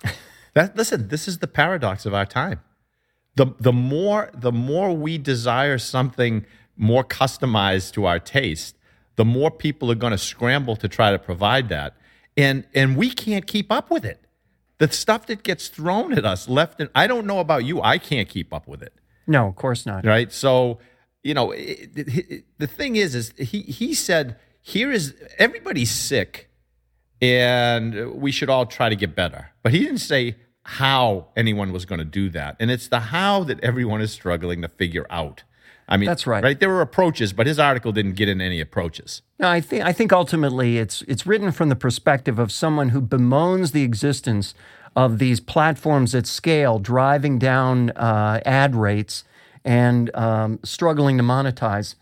That 0.55 0.75
listen, 0.75 1.09
this 1.09 1.27
is 1.27 1.37
the 1.37 1.45
paradox 1.45 2.07
of 2.07 2.15
our 2.15 2.25
time. 2.25 2.61
The 3.35 3.53
the 3.59 3.71
more 3.71 4.31
the 4.33 4.51
more 4.51 4.91
we 4.91 5.19
desire 5.19 5.77
something 5.77 6.47
more 6.77 7.03
customized 7.03 7.93
to 7.93 8.05
our 8.05 8.19
taste, 8.19 8.75
the 9.15 9.25
more 9.25 9.49
people 9.51 9.91
are 9.91 9.95
going 9.95 10.11
to 10.11 10.17
scramble 10.17 10.75
to 10.77 10.87
try 10.87 11.11
to 11.11 11.19
provide 11.19 11.69
that. 11.69 11.95
And 12.35 12.65
and 12.75 12.95
we 12.95 13.09
can't 13.09 13.47
keep 13.47 13.71
up 13.71 13.89
with 13.89 14.05
it. 14.05 14.21
The 14.77 14.91
stuff 14.91 15.25
that 15.25 15.41
gets 15.43 15.69
thrown 15.69 16.13
at 16.13 16.23
us 16.23 16.47
left 16.47 16.79
and 16.79 16.89
I 16.93 17.07
don't 17.07 17.25
know 17.25 17.39
about 17.39 17.65
you, 17.65 17.81
I 17.81 17.97
can't 17.97 18.29
keep 18.29 18.53
up 18.53 18.67
with 18.67 18.83
it 18.83 18.93
No, 19.25 19.47
of 19.47 19.55
course 19.55 19.85
not. 19.87 20.05
right? 20.05 20.31
So, 20.31 20.77
you 21.23 21.33
know, 21.33 21.51
it, 21.51 21.89
it, 21.95 22.07
it- 22.29 22.45
the 22.59 22.67
thing 22.67 22.95
is, 22.95 23.15
is 23.15 23.33
he 23.37 23.61
he 23.61 23.93
said 23.95 24.37
here 24.61 24.91
is 24.91 25.15
everybody's 25.39 25.89
sick, 25.91 26.49
and 27.21 28.13
we 28.13 28.31
should 28.31 28.49
all 28.49 28.65
try 28.65 28.89
to 28.89 28.95
get 28.95 29.15
better. 29.15 29.49
But 29.63 29.73
he 29.73 29.79
didn't 29.79 29.99
say 29.99 30.35
how 30.63 31.29
anyone 31.35 31.71
was 31.71 31.85
going 31.85 31.99
to 31.99 32.05
do 32.05 32.29
that, 32.31 32.55
and 32.59 32.69
it's 32.69 32.87
the 32.89 32.99
how 32.99 33.43
that 33.45 33.59
everyone 33.63 34.01
is 34.01 34.11
struggling 34.11 34.61
to 34.61 34.67
figure 34.67 35.05
out. 35.09 35.43
I 35.87 35.97
mean, 35.97 36.07
That's 36.07 36.27
right. 36.27 36.43
Right? 36.43 36.59
There 36.59 36.69
were 36.69 36.81
approaches, 36.81 37.31
but 37.31 37.47
his 37.47 37.59
article 37.59 37.91
didn't 37.91 38.13
get 38.13 38.27
in 38.27 38.41
any 38.41 38.59
approaches. 38.59 39.21
No, 39.39 39.47
I 39.47 39.61
think 39.61 39.83
I 39.85 39.93
think 39.93 40.11
ultimately 40.11 40.77
it's 40.77 41.01
it's 41.03 41.25
written 41.25 41.51
from 41.51 41.69
the 41.69 41.75
perspective 41.75 42.39
of 42.39 42.51
someone 42.51 42.89
who 42.89 43.01
bemoans 43.01 43.71
the 43.71 43.83
existence 43.83 44.53
of 44.95 45.19
these 45.19 45.39
platforms 45.39 46.13
at 46.15 46.25
scale, 46.25 46.79
driving 46.79 47.39
down 47.39 47.91
uh, 47.91 48.41
ad 48.45 48.75
rates 48.75 49.23
and 49.63 50.13
um, 50.15 50.59
struggling 50.63 51.17
to 51.17 51.23
monetize. 51.23 51.95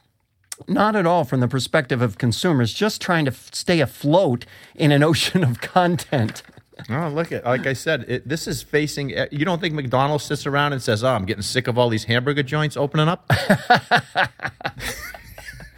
Not 0.67 0.95
at 0.95 1.05
all 1.05 1.25
from 1.25 1.41
the 1.41 1.47
perspective 1.49 2.01
of 2.01 2.17
consumers, 2.17 2.73
just 2.73 3.01
trying 3.01 3.25
to 3.25 3.31
f- 3.31 3.49
stay 3.53 3.81
afloat 3.81 4.45
in 4.73 4.91
an 4.93 5.03
ocean 5.09 5.43
of 5.43 5.59
content. 5.59 6.41
Oh, 6.89 7.07
look 7.07 7.31
at 7.31 7.45
like 7.45 7.65
I 7.67 7.73
said, 7.73 8.05
it, 8.07 8.27
this 8.27 8.47
is 8.47 8.61
facing. 8.61 9.09
You 9.31 9.45
don't 9.45 9.61
think 9.61 9.73
McDonald's 9.73 10.25
sits 10.25 10.45
around 10.45 10.73
and 10.73 10.81
says, 10.81 11.03
"Oh, 11.03 11.09
I'm 11.09 11.25
getting 11.25 11.41
sick 11.41 11.67
of 11.67 11.77
all 11.77 11.89
these 11.89 12.03
hamburger 12.03 12.43
joints 12.43 12.75
opening 12.75 13.07
up." 13.07 13.31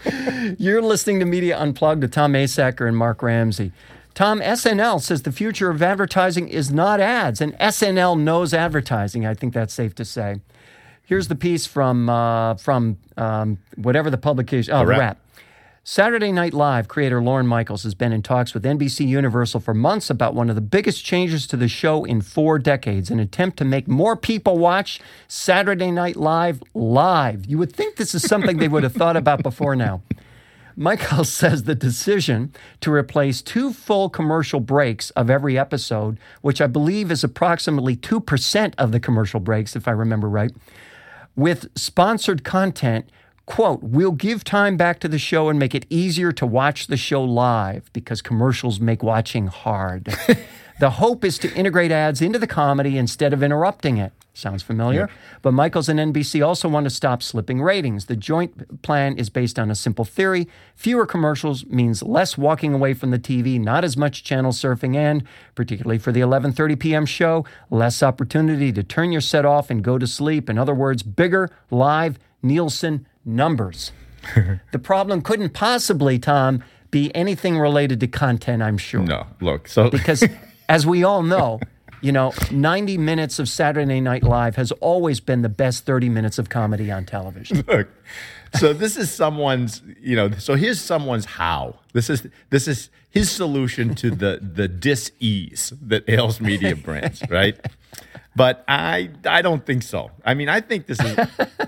You're 0.57 0.81
listening 0.81 1.19
to 1.19 1.25
Media 1.25 1.57
Unplugged 1.57 2.01
with 2.01 2.11
Tom 2.11 2.33
Asacker 2.33 2.87
and 2.87 2.95
Mark 2.95 3.21
Ramsey. 3.21 3.73
Tom, 4.13 4.39
SNL 4.39 5.01
says 5.01 5.21
the 5.23 5.31
future 5.31 5.69
of 5.69 5.81
advertising 5.83 6.47
is 6.47 6.71
not 6.71 6.99
ads, 6.99 7.41
and 7.41 7.53
SNL 7.59 8.19
knows 8.19 8.53
advertising. 8.53 9.25
I 9.25 9.33
think 9.35 9.53
that's 9.53 9.73
safe 9.73 9.93
to 9.95 10.05
say. 10.05 10.41
Here's 11.03 11.27
the 11.27 11.35
piece 11.35 11.65
from 11.67 12.09
uh, 12.09 12.55
from 12.55 12.97
um, 13.17 13.59
whatever 13.75 14.09
the 14.09 14.17
publication. 14.17 14.73
Oh, 14.73 14.79
The 14.79 14.85
the 14.85 14.89
Wrap. 14.89 14.99
Wrap. 14.99 15.17
Saturday 15.89 16.33
Night 16.33 16.53
Live 16.53 16.89
creator 16.89 17.21
Lorne 17.21 17.47
Michaels 17.47 17.83
has 17.83 17.93
been 17.93 18.11
in 18.11 18.21
talks 18.21 18.53
with 18.53 18.65
NBC 18.65 19.07
Universal 19.07 19.61
for 19.61 19.73
months 19.73 20.09
about 20.09 20.35
one 20.35 20.49
of 20.49 20.55
the 20.55 20.61
biggest 20.61 21.05
changes 21.05 21.47
to 21.47 21.55
the 21.55 21.69
show 21.69 22.03
in 22.03 22.19
four 22.19 22.59
decades, 22.59 23.09
an 23.09 23.21
attempt 23.21 23.57
to 23.59 23.63
make 23.63 23.87
more 23.87 24.17
people 24.17 24.57
watch 24.57 24.99
Saturday 25.29 25.89
Night 25.89 26.17
Live 26.17 26.61
live. 26.73 27.45
You 27.45 27.57
would 27.59 27.71
think 27.71 27.95
this 27.95 28.13
is 28.13 28.23
something 28.23 28.57
they 28.57 28.67
would 28.67 28.83
have 28.83 28.95
thought 28.95 29.15
about 29.15 29.43
before 29.43 29.77
now. 29.77 30.01
Michaels 30.75 31.31
says 31.31 31.63
the 31.63 31.73
decision 31.73 32.51
to 32.81 32.91
replace 32.91 33.41
two 33.41 33.71
full 33.71 34.09
commercial 34.09 34.59
breaks 34.59 35.11
of 35.11 35.29
every 35.29 35.57
episode, 35.57 36.19
which 36.41 36.59
I 36.59 36.67
believe 36.67 37.11
is 37.11 37.23
approximately 37.23 37.95
2% 37.95 38.73
of 38.77 38.91
the 38.91 38.99
commercial 38.99 39.39
breaks, 39.39 39.73
if 39.73 39.87
I 39.87 39.91
remember 39.91 40.27
right, 40.27 40.51
with 41.37 41.69
sponsored 41.77 42.43
content, 42.43 43.09
quote, 43.47 43.81
we'll 43.81 44.11
give 44.11 44.43
time 44.43 44.77
back 44.77 44.99
to 44.99 45.07
the 45.07 45.17
show 45.17 45.49
and 45.49 45.57
make 45.57 45.73
it 45.73 45.87
easier 45.89 46.31
to 46.33 46.45
watch 46.45 46.87
the 46.87 46.97
show 46.97 47.23
live 47.23 47.91
because 47.93 48.21
commercials 48.21 48.79
make 48.79 49.01
watching 49.01 49.47
hard. 49.47 50.15
the 50.79 50.91
hope 50.91 51.25
is 51.25 51.39
to 51.39 51.53
integrate 51.55 51.91
ads 51.91 52.21
into 52.21 52.37
the 52.37 52.45
comedy 52.45 52.97
instead 52.97 53.33
of 53.33 53.41
interrupting 53.41 53.97
it. 53.97 54.11
Sounds 54.33 54.61
familiar? 54.61 55.09
But 55.41 55.53
Michaels 55.53 55.89
and 55.89 55.99
NBC 55.99 56.45
also 56.45 56.69
want 56.69 56.83
to 56.83 56.91
stop 56.91 57.23
slipping 57.23 57.59
ratings. 57.59 58.05
The 58.05 58.15
joint 58.15 58.83
plan 58.83 59.17
is 59.17 59.31
based 59.31 59.57
on 59.57 59.71
a 59.71 59.75
simple 59.75 60.05
theory. 60.05 60.47
Fewer 60.75 61.07
commercials 61.07 61.65
means 61.65 62.03
less 62.03 62.37
walking 62.37 62.71
away 62.75 62.93
from 62.93 63.09
the 63.09 63.17
TV, 63.17 63.59
not 63.59 63.83
as 63.83 63.97
much 63.97 64.23
channel 64.23 64.51
surfing, 64.51 64.95
and 64.95 65.23
particularly 65.55 65.97
for 65.97 66.11
the 66.11 66.19
11:30 66.19 66.79
p.m. 66.79 67.05
show, 67.07 67.45
less 67.71 68.03
opportunity 68.03 68.71
to 68.73 68.83
turn 68.83 69.11
your 69.11 69.21
set 69.21 69.43
off 69.43 69.71
and 69.71 69.83
go 69.83 69.97
to 69.97 70.05
sleep. 70.05 70.51
In 70.51 70.59
other 70.59 70.75
words, 70.75 71.01
bigger 71.01 71.49
live 71.71 72.19
Nielsen 72.43 73.07
numbers. 73.27 73.91
the 74.71 74.79
problem 74.79 75.21
couldn't 75.21 75.51
possibly, 75.51 76.17
Tom, 76.19 76.63
be 76.91 77.13
anything 77.15 77.59
related 77.59 77.99
to 77.99 78.07
content, 78.07 78.63
I'm 78.63 78.77
sure. 78.77 79.01
No, 79.01 79.27
look. 79.41 79.67
So 79.67 79.89
Because 79.91 80.23
as 80.69 80.85
we 80.85 81.03
all 81.03 81.23
know, 81.23 81.59
you 82.01 82.11
know, 82.11 82.33
90 82.51 82.97
minutes 82.97 83.39
of 83.39 83.49
Saturday 83.49 83.99
Night 83.99 84.23
Live 84.23 84.55
has 84.55 84.71
always 84.73 85.19
been 85.19 85.41
the 85.41 85.49
best 85.49 85.85
30 85.85 86.09
minutes 86.09 86.37
of 86.37 86.49
comedy 86.49 86.91
on 86.91 87.05
television. 87.05 87.63
look. 87.67 87.87
So 88.55 88.73
this 88.73 88.97
is 88.97 89.11
someone's, 89.11 89.81
you 89.99 90.15
know. 90.15 90.31
So 90.31 90.55
here's 90.55 90.79
someone's 90.79 91.25
how. 91.25 91.79
This 91.93 92.09
is 92.09 92.27
this 92.49 92.67
is 92.67 92.89
his 93.09 93.29
solution 93.31 93.95
to 93.95 94.11
the 94.11 94.39
the 94.41 94.67
dis-ease 94.67 95.73
that 95.81 96.07
ails 96.07 96.39
media 96.39 96.75
brands, 96.85 97.21
right? 97.29 97.59
But 98.35 98.63
I 98.67 99.11
I 99.25 99.41
don't 99.41 99.65
think 99.65 99.83
so. 99.83 100.11
I 100.23 100.33
mean, 100.33 100.49
I 100.49 100.61
think 100.61 100.85
this 100.87 100.99
is 100.99 101.17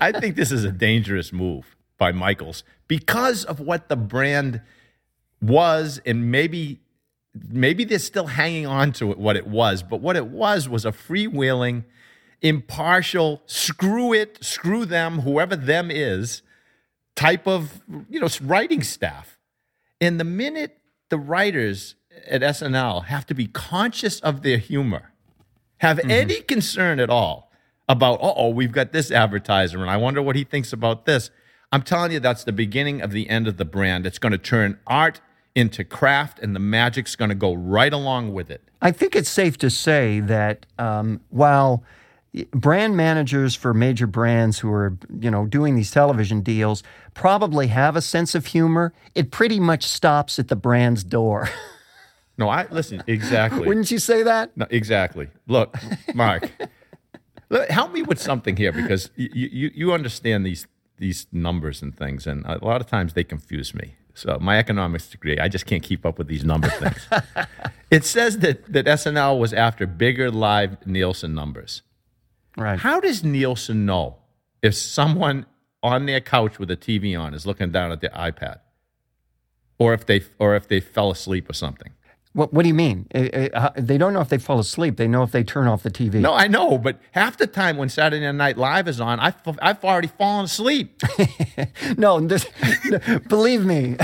I 0.00 0.12
think 0.12 0.36
this 0.36 0.52
is 0.52 0.64
a 0.64 0.72
dangerous 0.72 1.32
move 1.32 1.76
by 1.98 2.12
Michaels 2.12 2.64
because 2.88 3.44
of 3.44 3.60
what 3.60 3.88
the 3.88 3.96
brand 3.96 4.62
was 5.42 6.00
and 6.04 6.30
maybe 6.30 6.80
maybe 7.48 7.84
they're 7.84 7.98
still 7.98 8.26
hanging 8.26 8.66
on 8.66 8.92
to 8.92 9.10
it, 9.10 9.18
what 9.18 9.36
it 9.36 9.46
was, 9.46 9.82
but 9.82 10.00
what 10.00 10.16
it 10.16 10.26
was 10.26 10.68
was 10.68 10.84
a 10.84 10.92
freewheeling, 10.92 11.84
impartial, 12.42 13.42
screw 13.46 14.12
it, 14.12 14.38
screw 14.42 14.84
them, 14.84 15.20
whoever 15.20 15.54
them 15.54 15.90
is, 15.90 16.42
type 17.20 17.46
of 17.46 17.82
you 18.08 18.18
know 18.18 18.28
writing 18.42 18.82
staff. 18.82 19.38
And 20.00 20.18
the 20.18 20.24
minute 20.24 20.78
the 21.10 21.18
writers 21.18 21.94
at 22.26 22.40
SNL 22.40 23.06
have 23.06 23.26
to 23.26 23.34
be 23.34 23.46
conscious 23.46 24.20
of 24.20 24.42
their 24.42 24.56
humor, 24.56 25.12
have 25.78 25.98
any 26.00 26.40
concern 26.40 26.98
at 26.98 27.10
all 27.10 27.50
about, 27.88 28.18
oh, 28.22 28.48
we've 28.48 28.72
got 28.72 28.92
this 28.92 29.10
advertiser, 29.10 29.80
and 29.80 29.90
I 29.90 29.96
wonder 29.96 30.22
what 30.22 30.36
he 30.36 30.44
thinks 30.44 30.72
about 30.72 31.06
this. 31.06 31.30
I'm 31.72 31.82
telling 31.82 32.12
you, 32.12 32.20
that's 32.20 32.44
the 32.44 32.52
beginning 32.52 33.00
of 33.00 33.10
the 33.12 33.28
end 33.28 33.46
of 33.46 33.56
the 33.56 33.64
brand. 33.64 34.06
It's 34.06 34.18
going 34.18 34.32
to 34.32 34.38
turn 34.38 34.78
art 34.86 35.20
into 35.54 35.84
craft, 35.84 36.38
and 36.38 36.54
the 36.54 36.60
magic's 36.60 37.16
going 37.16 37.28
to 37.28 37.34
go 37.34 37.52
right 37.52 37.92
along 37.92 38.32
with 38.32 38.50
it. 38.50 38.62
I 38.80 38.92
think 38.92 39.14
it's 39.14 39.28
safe 39.28 39.58
to 39.58 39.70
say 39.70 40.20
that 40.20 40.66
um, 40.78 41.20
while 41.30 41.84
brand 42.52 42.96
managers 42.96 43.54
for 43.54 43.74
major 43.74 44.06
brands 44.06 44.58
who 44.58 44.72
are, 44.72 44.96
you 45.18 45.30
know, 45.30 45.46
doing 45.46 45.74
these 45.76 45.90
television 45.90 46.40
deals 46.42 46.82
probably 47.14 47.66
have 47.68 47.96
a 47.96 48.02
sense 48.02 48.34
of 48.34 48.46
humor, 48.46 48.92
it 49.14 49.30
pretty 49.30 49.58
much 49.58 49.84
stops 49.84 50.38
at 50.38 50.48
the 50.48 50.56
brand's 50.56 51.04
door. 51.04 51.48
No, 52.40 52.48
I 52.48 52.66
listen 52.70 53.02
exactly. 53.06 53.68
Wouldn't 53.68 53.90
you 53.90 53.98
say 53.98 54.22
that? 54.22 54.56
No, 54.56 54.66
exactly. 54.70 55.28
Look, 55.46 55.76
Mark, 56.14 56.50
look, 57.50 57.68
help 57.68 57.92
me 57.92 58.00
with 58.02 58.18
something 58.18 58.56
here 58.56 58.72
because 58.72 59.10
you, 59.14 59.28
you 59.52 59.70
you 59.74 59.92
understand 59.92 60.46
these 60.46 60.66
these 60.96 61.26
numbers 61.32 61.82
and 61.82 61.94
things, 61.94 62.26
and 62.26 62.46
a 62.46 62.64
lot 62.64 62.80
of 62.80 62.86
times 62.86 63.12
they 63.12 63.24
confuse 63.24 63.74
me. 63.74 63.94
So 64.14 64.38
my 64.40 64.58
economics 64.58 65.10
degree, 65.10 65.38
I 65.38 65.48
just 65.48 65.66
can't 65.66 65.82
keep 65.82 66.06
up 66.06 66.16
with 66.16 66.28
these 66.28 66.42
number 66.42 66.70
things. 66.70 67.06
it 67.90 68.06
says 68.06 68.38
that 68.38 68.72
that 68.72 68.86
SNL 68.86 69.38
was 69.38 69.52
after 69.52 69.86
bigger 69.86 70.30
live 70.30 70.86
Nielsen 70.86 71.34
numbers. 71.34 71.82
Right. 72.56 72.78
How 72.78 73.00
does 73.00 73.22
Nielsen 73.24 73.86
know 73.86 74.16
if 74.62 74.74
someone 74.74 75.46
on 75.82 76.06
their 76.06 76.20
couch 76.20 76.58
with 76.58 76.70
a 76.70 76.76
TV 76.76 77.18
on 77.18 77.32
is 77.34 77.46
looking 77.46 77.70
down 77.70 77.90
at 77.92 78.00
their 78.00 78.10
iPad, 78.10 78.58
or 79.78 79.94
if 79.94 80.04
they 80.06 80.22
or 80.38 80.54
if 80.56 80.68
they 80.68 80.80
fell 80.80 81.10
asleep 81.10 81.48
or 81.48 81.54
something? 81.54 81.92
What, 82.32 82.52
what 82.54 82.62
do 82.62 82.68
you 82.68 82.74
mean? 82.74 83.08
Uh, 83.12 83.48
uh, 83.52 83.70
They 83.76 83.98
don't 83.98 84.12
know 84.12 84.20
if 84.20 84.28
they 84.28 84.38
fall 84.38 84.60
asleep. 84.60 84.98
They 84.98 85.08
know 85.08 85.24
if 85.24 85.32
they 85.32 85.42
turn 85.42 85.66
off 85.66 85.82
the 85.82 85.90
TV. 85.90 86.14
No, 86.20 86.32
I 86.32 86.46
know, 86.46 86.78
but 86.78 87.00
half 87.10 87.36
the 87.38 87.48
time 87.48 87.76
when 87.76 87.88
Saturday 87.88 88.30
Night 88.30 88.56
Live 88.56 88.86
is 88.86 89.00
on, 89.00 89.18
I've, 89.18 89.34
I've 89.60 89.84
already 89.84 90.06
fallen 90.06 90.44
asleep. 90.44 91.02
no, 91.96 92.20
this, 92.20 92.46
believe 93.26 93.64
me, 93.64 93.96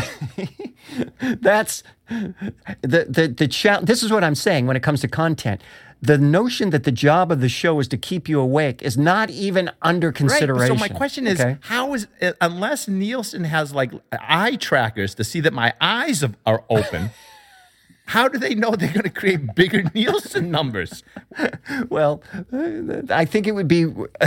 that's 1.41 1.85
the 2.09 3.07
the 3.09 3.33
the 3.37 3.47
cha- 3.49 3.81
This 3.81 4.03
is 4.03 4.11
what 4.11 4.25
I'm 4.25 4.35
saying 4.35 4.67
when 4.67 4.77
it 4.77 4.83
comes 4.83 5.01
to 5.03 5.09
content. 5.09 5.63
The 6.03 6.19
notion 6.19 6.71
that 6.71 6.85
the 6.85 6.93
job 6.93 7.33
of 7.33 7.41
the 7.41 7.49
show 7.49 7.81
is 7.81 7.89
to 7.89 7.97
keep 7.97 8.29
you 8.29 8.39
awake 8.39 8.83
is 8.83 8.99
not 8.99 9.31
even 9.31 9.71
under 9.83 10.13
consideration. 10.13 10.77
So 10.77 10.81
my 10.81 10.89
question 10.89 11.27
is, 11.27 11.41
okay? 11.41 11.57
how 11.63 11.95
is 11.95 12.07
uh, 12.21 12.33
unless 12.41 12.87
Nielsen 12.87 13.45
has 13.45 13.73
like 13.73 13.93
eye 14.13 14.57
trackers 14.57 15.15
to 15.15 15.25
see 15.25 15.41
that 15.41 15.53
my 15.53 15.73
eyes 15.81 16.23
are 16.45 16.65
open? 16.69 17.11
How 18.07 18.29
do 18.29 18.39
they 18.39 18.55
know 18.55 18.71
they're 18.77 18.93
going 18.93 19.03
to 19.03 19.11
create 19.11 19.55
bigger 19.55 19.83
Nielsen 19.95 20.51
numbers? 20.51 21.03
Well, 21.89 22.23
I 23.11 23.25
think 23.25 23.47
it 23.47 23.53
would 23.53 23.69
be 23.69 23.85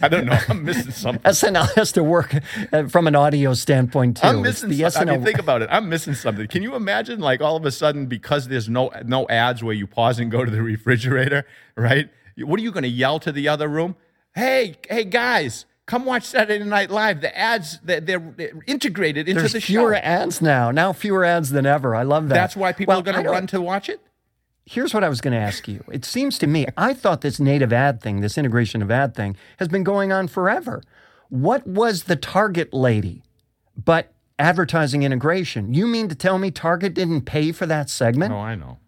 I 0.00 0.08
don't 0.08 0.26
know. 0.26 0.38
I'm 0.48 0.64
missing 0.64 0.92
something. 0.92 1.22
SNL 1.22 1.74
has 1.74 1.92
to 1.92 2.04
work 2.04 2.34
uh, 2.72 2.84
from 2.88 3.06
an 3.06 3.16
audio 3.16 3.54
standpoint 3.54 4.18
too. 4.18 4.26
I'm 4.28 4.42
missing. 4.42 4.68
the 4.70 4.90
some- 4.90 5.08
I 5.08 5.12
mean, 5.12 5.24
think 5.24 5.38
about 5.38 5.62
it. 5.62 5.68
I'm 5.72 5.88
missing 5.88 6.14
something. 6.14 6.46
Can 6.46 6.62
you 6.62 6.74
imagine, 6.74 7.20
like 7.20 7.40
all 7.40 7.56
of 7.56 7.64
a 7.64 7.70
sudden, 7.72 8.06
because 8.06 8.48
there's 8.48 8.68
no 8.68 8.90
no 9.04 9.26
ads 9.28 9.62
where 9.62 9.74
you 9.74 9.86
pause 9.86 10.18
and 10.18 10.30
go 10.30 10.44
to 10.44 10.50
the 10.50 10.62
refrigerator, 10.62 11.46
right? 11.76 12.08
What 12.38 12.58
are 12.60 12.62
you 12.62 12.72
going 12.72 12.82
to 12.84 12.88
yell 12.88 13.18
to 13.20 13.32
the 13.32 13.48
other 13.48 13.68
room? 13.68 13.96
Hey, 14.34 14.76
hey, 14.88 15.04
guys, 15.04 15.66
come 15.86 16.04
watch 16.04 16.24
Saturday 16.24 16.64
Night 16.64 16.90
Live. 16.90 17.20
The 17.20 17.36
ads 17.36 17.78
they're, 17.82 18.00
they're 18.00 18.52
integrated 18.66 19.28
into 19.28 19.40
There's 19.40 19.52
the 19.52 19.60
show. 19.60 19.66
fewer 19.66 19.94
ads 19.94 20.40
now. 20.40 20.70
Now 20.70 20.92
fewer 20.92 21.24
ads 21.24 21.50
than 21.50 21.66
ever. 21.66 21.94
I 21.94 22.02
love 22.02 22.28
that. 22.28 22.34
That's 22.34 22.56
why 22.56 22.72
people 22.72 22.92
Well, 22.92 23.00
are 23.00 23.02
going 23.02 23.22
to 23.22 23.30
run 23.30 23.46
to 23.48 23.60
watch 23.60 23.88
it. 23.88 24.00
Here's 24.66 24.94
what 24.94 25.04
I 25.04 25.10
was 25.10 25.20
going 25.20 25.34
to 25.34 25.38
ask 25.38 25.68
you. 25.68 25.84
It 25.92 26.06
seems 26.06 26.38
to 26.38 26.46
me, 26.46 26.66
I 26.76 26.94
thought 26.94 27.20
this 27.20 27.38
native 27.38 27.70
ad 27.72 28.00
thing, 28.00 28.20
this 28.20 28.38
integration 28.38 28.80
of 28.80 28.90
ad 28.90 29.14
thing, 29.14 29.36
has 29.58 29.68
been 29.68 29.84
going 29.84 30.10
on 30.10 30.26
forever. 30.26 30.82
What 31.28 31.66
was 31.66 32.04
the 32.04 32.16
Target 32.16 32.72
lady 32.72 33.22
but 33.76 34.14
advertising 34.38 35.02
integration? 35.02 35.74
You 35.74 35.86
mean 35.86 36.08
to 36.08 36.14
tell 36.14 36.38
me 36.38 36.50
Target 36.50 36.94
didn't 36.94 37.22
pay 37.22 37.52
for 37.52 37.66
that 37.66 37.90
segment? 37.90 38.32
Oh, 38.32 38.38
I 38.38 38.54
know. 38.54 38.78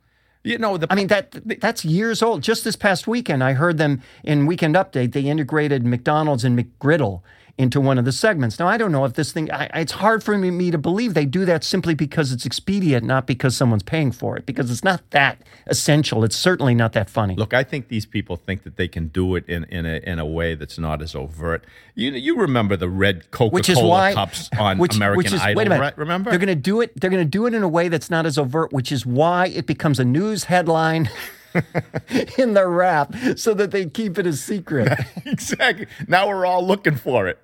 You 0.46 0.58
know 0.58 0.76
the. 0.76 0.86
I 0.90 0.94
mean 0.94 1.08
that 1.08 1.36
that's 1.60 1.84
years 1.84 2.22
old. 2.22 2.42
Just 2.42 2.62
this 2.62 2.76
past 2.76 3.06
weekend, 3.08 3.42
I 3.42 3.54
heard 3.54 3.78
them 3.78 4.00
in 4.22 4.46
Weekend 4.46 4.76
Update. 4.76 5.12
They 5.12 5.22
integrated 5.22 5.84
McDonald's 5.84 6.44
and 6.44 6.58
McGriddle 6.58 7.22
into 7.58 7.80
one 7.80 7.96
of 7.96 8.04
the 8.04 8.12
segments. 8.12 8.58
Now, 8.58 8.68
I 8.68 8.76
don't 8.76 8.92
know 8.92 9.06
if 9.06 9.14
this 9.14 9.32
thing, 9.32 9.50
I, 9.50 9.64
it's 9.74 9.92
hard 9.92 10.22
for 10.22 10.36
me, 10.36 10.50
me 10.50 10.70
to 10.70 10.76
believe 10.78 11.14
they 11.14 11.24
do 11.24 11.46
that 11.46 11.64
simply 11.64 11.94
because 11.94 12.30
it's 12.30 12.44
expedient, 12.44 13.04
not 13.04 13.26
because 13.26 13.56
someone's 13.56 13.82
paying 13.82 14.12
for 14.12 14.36
it, 14.36 14.44
because 14.44 14.70
it's 14.70 14.84
not 14.84 15.08
that 15.10 15.40
essential. 15.66 16.22
It's 16.22 16.36
certainly 16.36 16.74
not 16.74 16.92
that 16.92 17.08
funny. 17.08 17.34
Look, 17.34 17.54
I 17.54 17.64
think 17.64 17.88
these 17.88 18.04
people 18.04 18.36
think 18.36 18.64
that 18.64 18.76
they 18.76 18.88
can 18.88 19.08
do 19.08 19.36
it 19.36 19.48
in, 19.48 19.64
in, 19.64 19.86
a, 19.86 20.00
in 20.04 20.18
a 20.18 20.26
way 20.26 20.54
that's 20.54 20.78
not 20.78 21.00
as 21.00 21.14
overt. 21.14 21.64
You, 21.94 22.10
you 22.10 22.36
remember 22.36 22.76
the 22.76 22.90
red 22.90 23.30
Coca 23.30 23.54
which 23.54 23.70
is 23.70 23.78
Cola 23.78 23.88
why, 23.88 24.14
cups 24.14 24.50
on 24.58 24.76
which, 24.76 24.96
American 24.96 25.16
which 25.16 25.32
is, 25.32 25.40
Idol, 25.40 25.56
wait 25.56 25.66
a 25.66 25.70
minute. 25.70 25.82
right? 25.82 25.98
Remember? 25.98 26.30
They're 26.30 26.38
going 26.38 26.48
to 26.48 26.54
do 26.54 26.82
it. 26.82 27.00
They're 27.00 27.10
going 27.10 27.24
to 27.24 27.30
do 27.30 27.46
it 27.46 27.54
in 27.54 27.62
a 27.62 27.68
way 27.68 27.88
that's 27.88 28.10
not 28.10 28.26
as 28.26 28.36
overt, 28.36 28.70
which 28.72 28.92
is 28.92 29.06
why 29.06 29.46
it 29.46 29.66
becomes 29.66 29.98
a 29.98 30.04
news 30.04 30.44
headline 30.44 31.08
in 32.38 32.54
the 32.54 32.66
Wrap, 32.66 33.14
so 33.36 33.54
that 33.54 33.70
they 33.70 33.86
keep 33.86 34.18
it 34.18 34.26
a 34.26 34.32
secret. 34.32 34.98
exactly. 35.24 35.86
Now 36.08 36.28
we're 36.28 36.46
all 36.46 36.66
looking 36.66 36.96
for 36.96 37.28
it. 37.28 37.38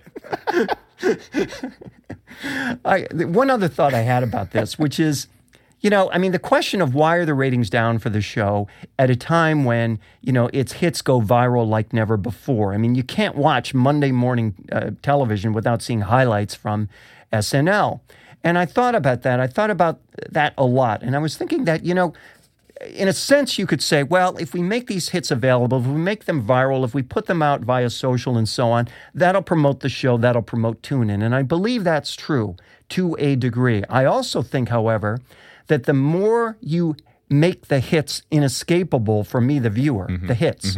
I, 2.85 3.07
one 3.13 3.51
other 3.51 3.69
thought 3.69 3.95
I 3.95 4.01
had 4.01 4.23
about 4.23 4.53
this, 4.53 4.79
which 4.79 4.99
is, 4.99 5.27
you 5.81 5.91
know, 5.91 6.11
I 6.13 6.19
mean, 6.19 6.33
the 6.33 6.39
question 6.39 6.81
of 6.81 6.95
why 6.95 7.17
are 7.17 7.25
the 7.25 7.35
ratings 7.35 7.69
down 7.69 7.99
for 7.99 8.09
the 8.09 8.21
show 8.21 8.69
at 8.99 9.11
a 9.11 9.17
time 9.17 9.65
when, 9.65 9.99
you 10.21 10.33
know, 10.33 10.49
its 10.53 10.73
hits 10.75 11.03
go 11.03 11.21
viral 11.21 11.69
like 11.69 11.93
never 11.93 12.17
before. 12.17 12.73
I 12.73 12.77
mean, 12.77 12.95
you 12.95 13.03
can't 13.03 13.35
watch 13.35 13.75
Monday 13.75 14.13
morning 14.13 14.55
uh, 14.71 14.91
television 15.03 15.53
without 15.53 15.83
seeing 15.83 16.03
highlights 16.03 16.55
from 16.55 16.89
SNL. 17.33 18.01
And 18.45 18.59
I 18.59 18.67
thought 18.67 18.95
about 18.95 19.23
that. 19.23 19.41
I 19.41 19.47
thought 19.47 19.71
about 19.71 20.01
that 20.31 20.55
a 20.59 20.65
lot. 20.65 21.03
And 21.03 21.15
I 21.15 21.19
was 21.19 21.37
thinking 21.37 21.65
that, 21.65 21.85
you 21.85 21.95
know, 21.95 22.13
in 22.81 23.07
a 23.09 23.13
sense, 23.13 23.59
you 23.59 23.67
could 23.67 23.83
say, 23.83 24.03
well, 24.03 24.37
if 24.39 24.55
we 24.55 24.63
make 24.63 24.87
these 24.89 25.11
hits 25.11 25.31
available, 25.31 25.79
if 25.81 25.87
we 25.87 25.93
make 25.99 26.25
them 26.25 26.45
viral, 26.45 26.85
if 26.85 26.95
we 26.95 27.03
put 27.03 27.27
them 27.27 27.43
out 27.43 27.61
via 27.61 27.91
social 27.91 28.37
and 28.37 28.49
so 28.49 28.71
on, 28.71 28.89
that'll 29.15 29.43
promote 29.43 29.81
the 29.81 29.89
show, 29.89 30.17
that'll 30.17 30.43
promote 30.43 30.83
TuneIn. 30.83 31.23
And 31.25 31.35
I 31.35 31.43
believe 31.43 31.85
that's 31.85 32.17
true 32.17 32.57
to 32.91 33.15
a 33.19 33.37
degree. 33.37 33.85
I 33.89 34.05
also 34.05 34.43
think, 34.43 34.69
however, 34.71 35.21
that 35.69 35.85
the 35.85 35.93
more 35.95 36.57
you 36.61 36.97
make 37.29 37.69
the 37.69 37.79
hits 37.81 38.23
inescapable 38.31 39.25
for 39.25 39.41
me, 39.41 39.59
the 39.59 39.71
viewer, 39.71 40.07
Mm-hmm. 40.09 40.27
the 40.27 40.35
hits, 40.35 40.77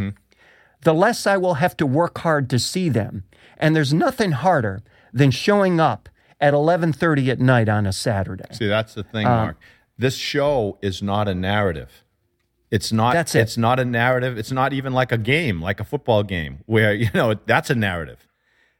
the 0.82 0.94
less 0.94 1.26
I 1.26 1.36
will 1.36 1.54
have 1.54 1.76
to 1.78 1.86
work 1.86 2.18
hard 2.18 2.50
to 2.50 2.58
see 2.58 2.88
them. 2.88 3.24
And 3.56 3.74
there's 3.74 3.94
nothing 3.94 4.32
harder 4.32 4.82
than 5.12 5.30
showing 5.30 5.80
up 5.80 6.08
at 6.40 6.52
11:30 6.52 7.28
at 7.30 7.40
night 7.40 7.68
on 7.68 7.86
a 7.86 7.92
Saturday. 7.92 8.44
See, 8.52 8.66
that's 8.66 8.94
the 8.94 9.02
thing, 9.04 9.26
Uh, 9.26 9.30
Mark. 9.30 9.56
This 9.96 10.16
show 10.16 10.78
is 10.82 11.02
not 11.02 11.28
a 11.28 11.34
narrative. 11.34 12.04
It's 12.70 12.92
not. 12.92 13.12
That's 13.12 13.34
it. 13.34 13.40
It's 13.40 13.56
not 13.56 13.78
a 13.78 13.84
narrative. 13.84 14.36
It's 14.36 14.50
not 14.50 14.72
even 14.72 14.92
like 14.92 15.12
a 15.12 15.18
game, 15.18 15.62
like 15.62 15.78
a 15.78 15.84
football 15.84 16.22
game, 16.22 16.58
where 16.66 16.92
you 17.02 17.08
know 17.14 17.34
that's 17.46 17.70
a 17.70 17.74
narrative. 17.74 18.26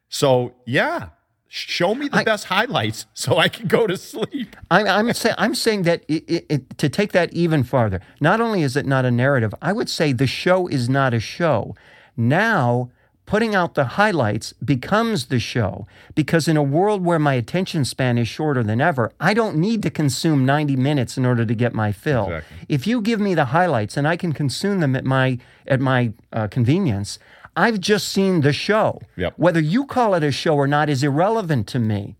So 0.09 0.55
yeah, 0.67 1.11
show 1.49 1.95
me 1.95 2.09
the 2.09 2.19
I- 2.19 2.25
best 2.25 2.47
highlights 2.47 3.07
so 3.15 3.39
I 3.39 3.49
can 3.49 3.69
go 3.69 3.87
to 3.87 3.97
sleep. 3.97 4.57
I'm, 4.71 4.87
I'm, 4.89 5.13
say, 5.13 5.33
I'm 5.39 5.55
saying 5.55 5.83
that 5.83 6.05
it, 6.09 6.25
it, 6.29 6.47
it, 6.49 6.79
to 6.79 6.89
take 6.89 7.13
that 7.13 7.33
even 7.33 7.63
farther, 7.63 8.01
not 8.21 8.41
only 8.41 8.63
is 8.63 8.77
it 8.77 8.87
not 8.87 9.05
a 9.05 9.11
narrative, 9.11 9.55
I 9.63 9.73
would 9.73 9.89
say 9.89 10.13
the 10.13 10.27
show 10.27 10.67
is 10.67 10.89
not 10.89 11.15
a 11.15 11.21
show. 11.21 11.77
Now, 12.17 12.91
putting 13.27 13.55
out 13.55 13.75
the 13.75 13.85
highlights 13.85 14.53
becomes 14.55 15.27
the 15.27 15.39
show 15.39 15.87
because 16.15 16.47
in 16.49 16.57
a 16.57 16.63
world 16.63 17.05
where 17.05 17.19
my 17.19 17.35
attention 17.35 17.85
span 17.85 18.19
is 18.19 18.29
shorter 18.29 18.63
than 18.63 18.81
ever, 18.81 19.13
I 19.19 19.35
don't 19.35 19.57
need 19.57 19.83
to 19.83 19.91
consume 19.91 20.45
90 20.45 20.77
minutes 20.77 21.17
in 21.17 21.25
order 21.25 21.45
to 21.47 21.55
get 21.55 21.75
my 21.75 21.93
fill. 21.93 22.27
Exactly. 22.27 22.57
If 22.69 22.87
you 22.87 23.01
give 23.01 23.21
me 23.21 23.35
the 23.35 23.47
highlights 23.47 23.97
and 23.97 24.07
I 24.07 24.17
can 24.17 24.33
consume 24.33 24.81
them 24.81 24.95
at 24.97 25.05
my 25.05 25.39
at 25.67 25.81
my 25.81 26.13
uh, 26.33 26.49
convenience, 26.49 27.19
I've 27.57 27.81
just 27.81 28.09
seen 28.09 28.41
the 28.41 28.53
show. 28.53 29.01
Yep. 29.17 29.35
Whether 29.37 29.61
you 29.61 29.87
call 29.87 30.15
it 30.15 30.23
a 30.23 30.33
show 30.33 30.57
or 30.57 30.67
not 30.67 30.89
is 30.89 31.03
irrelevant 31.03 31.67
to 31.69 31.79
me. 31.79 32.17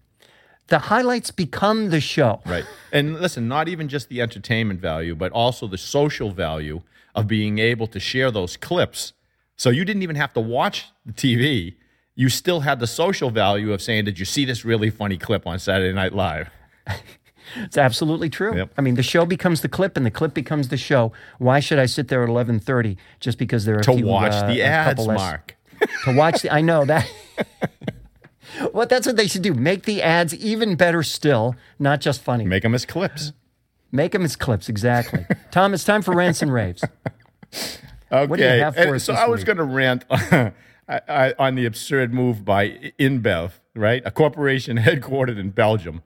The 0.69 0.79
highlights 0.79 1.31
become 1.31 1.91
the 1.91 2.01
show. 2.01 2.41
Right. 2.47 2.65
And 2.91 3.21
listen, 3.21 3.49
not 3.49 3.69
even 3.69 3.89
just 3.89 4.09
the 4.09 4.23
entertainment 4.23 4.81
value, 4.81 5.15
but 5.15 5.31
also 5.33 5.67
the 5.67 5.77
social 5.77 6.31
value 6.31 6.83
of 7.15 7.27
being 7.27 7.59
able 7.59 7.87
to 7.89 8.01
share 8.01 8.31
those 8.31 8.57
clips. 8.57 9.13
So 9.57 9.71
you 9.71 9.85
didn't 9.85 10.03
even 10.03 10.17
have 10.17 10.33
to 10.35 10.41
watch 10.41 10.87
the 11.07 11.13
TV. 11.13 11.75
You 12.17 12.29
still 12.29 12.61
had 12.61 12.81
the 12.81 12.87
social 12.87 13.31
value 13.31 13.73
of 13.73 13.83
saying, 13.83 14.05
Did 14.05 14.19
you 14.19 14.25
see 14.25 14.45
this 14.45 14.65
really 14.65 14.91
funny 14.91 15.17
clip 15.19 15.47
on 15.47 15.59
Saturday 15.59 15.93
Night 15.93 16.13
Live? 16.13 16.51
It's 17.57 17.77
absolutely 17.77 18.31
true. 18.31 18.57
Yep. 18.57 18.73
I 18.79 18.81
mean, 18.81 18.95
the 18.95 19.03
show 19.03 19.27
becomes 19.27 19.61
the 19.61 19.69
clip, 19.69 19.97
and 19.99 20.05
the 20.05 20.11
clip 20.11 20.33
becomes 20.33 20.69
the 20.69 20.79
show. 20.79 21.13
Why 21.39 21.61
should 21.61 21.79
I 21.79 21.85
sit 21.87 22.09
there 22.09 22.23
at 22.23 22.29
eleven 22.31 22.59
thirty 22.59 22.97
just 23.21 23.37
because 23.39 23.65
there 23.67 23.77
are 23.77 23.81
a 23.81 23.85
To 23.85 23.93
few, 23.95 24.07
watch 24.07 24.33
uh, 24.33 24.47
the 24.49 24.63
ads, 24.63 25.07
less- 25.07 25.19
Mark. 25.19 25.55
to 26.05 26.17
watch 26.17 26.41
the. 26.41 26.53
I 26.53 26.63
know 26.63 26.87
that. 26.87 27.09
well, 28.73 28.87
that's 28.87 29.07
what 29.07 29.17
they 29.17 29.27
should 29.29 29.43
do. 29.43 29.53
Make 29.55 29.85
the 29.85 30.03
ads 30.03 30.35
even 30.35 30.75
better 30.75 31.03
still, 31.03 31.55
not 31.79 32.01
just 32.01 32.23
funny. 32.23 32.45
Make 32.47 32.63
them 32.63 32.75
as 32.75 32.87
clips. 32.87 33.33
Make 33.93 34.13
them 34.13 34.25
as 34.25 34.37
clips. 34.37 34.69
Exactly. 34.69 35.27
Tom, 35.51 35.75
it's 35.75 35.85
time 35.85 36.01
for 36.03 36.15
rants 36.15 36.41
and 36.43 36.53
raves. 36.53 36.83
Okay. 38.13 38.27
What 38.27 38.39
do 38.39 38.45
you 38.45 38.49
have 38.51 38.75
for 38.75 38.81
And 38.83 38.95
us 38.95 39.05
so 39.05 39.15
I 39.15 39.27
was 39.27 39.45
going 39.45 39.57
to 39.59 39.65
rant 39.65 40.05
I, 40.11 40.53
I, 40.89 41.35
on 41.39 41.55
the 41.55 41.65
absurd 41.65 42.13
move 42.13 42.45
by 42.45 42.93
InBev, 42.99 43.53
right? 43.75 44.03
A 44.05 44.11
corporation 44.11 44.77
headquartered 44.79 45.39
in 45.39 45.51
Belgium, 45.51 46.03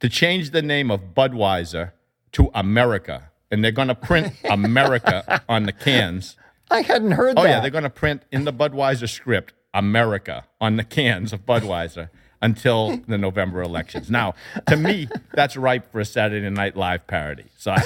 to 0.00 0.08
change 0.08 0.50
the 0.50 0.62
name 0.62 0.90
of 0.90 1.14
Budweiser 1.14 1.92
to 2.32 2.50
America. 2.54 3.30
And 3.50 3.64
they're 3.64 3.72
going 3.72 3.88
to 3.88 3.94
print 3.94 4.34
America 4.44 5.42
on 5.48 5.64
the 5.64 5.72
cans. 5.72 6.36
I 6.70 6.82
hadn't 6.82 7.12
heard 7.12 7.34
Oh, 7.38 7.42
that. 7.42 7.48
yeah. 7.48 7.60
They're 7.60 7.70
going 7.70 7.84
to 7.84 7.90
print 7.90 8.22
in 8.30 8.44
the 8.44 8.52
Budweiser 8.52 9.08
script 9.08 9.54
America 9.74 10.44
on 10.60 10.76
the 10.76 10.84
cans 10.84 11.32
of 11.32 11.46
Budweiser 11.46 12.10
until 12.42 12.98
the 13.08 13.18
November 13.18 13.60
elections. 13.60 14.10
Now, 14.10 14.34
to 14.68 14.76
me, 14.76 15.08
that's 15.34 15.56
ripe 15.56 15.90
for 15.92 16.00
a 16.00 16.04
Saturday 16.04 16.48
Night 16.48 16.76
Live 16.76 17.06
parody. 17.06 17.44
So 17.58 17.72
I, 17.72 17.82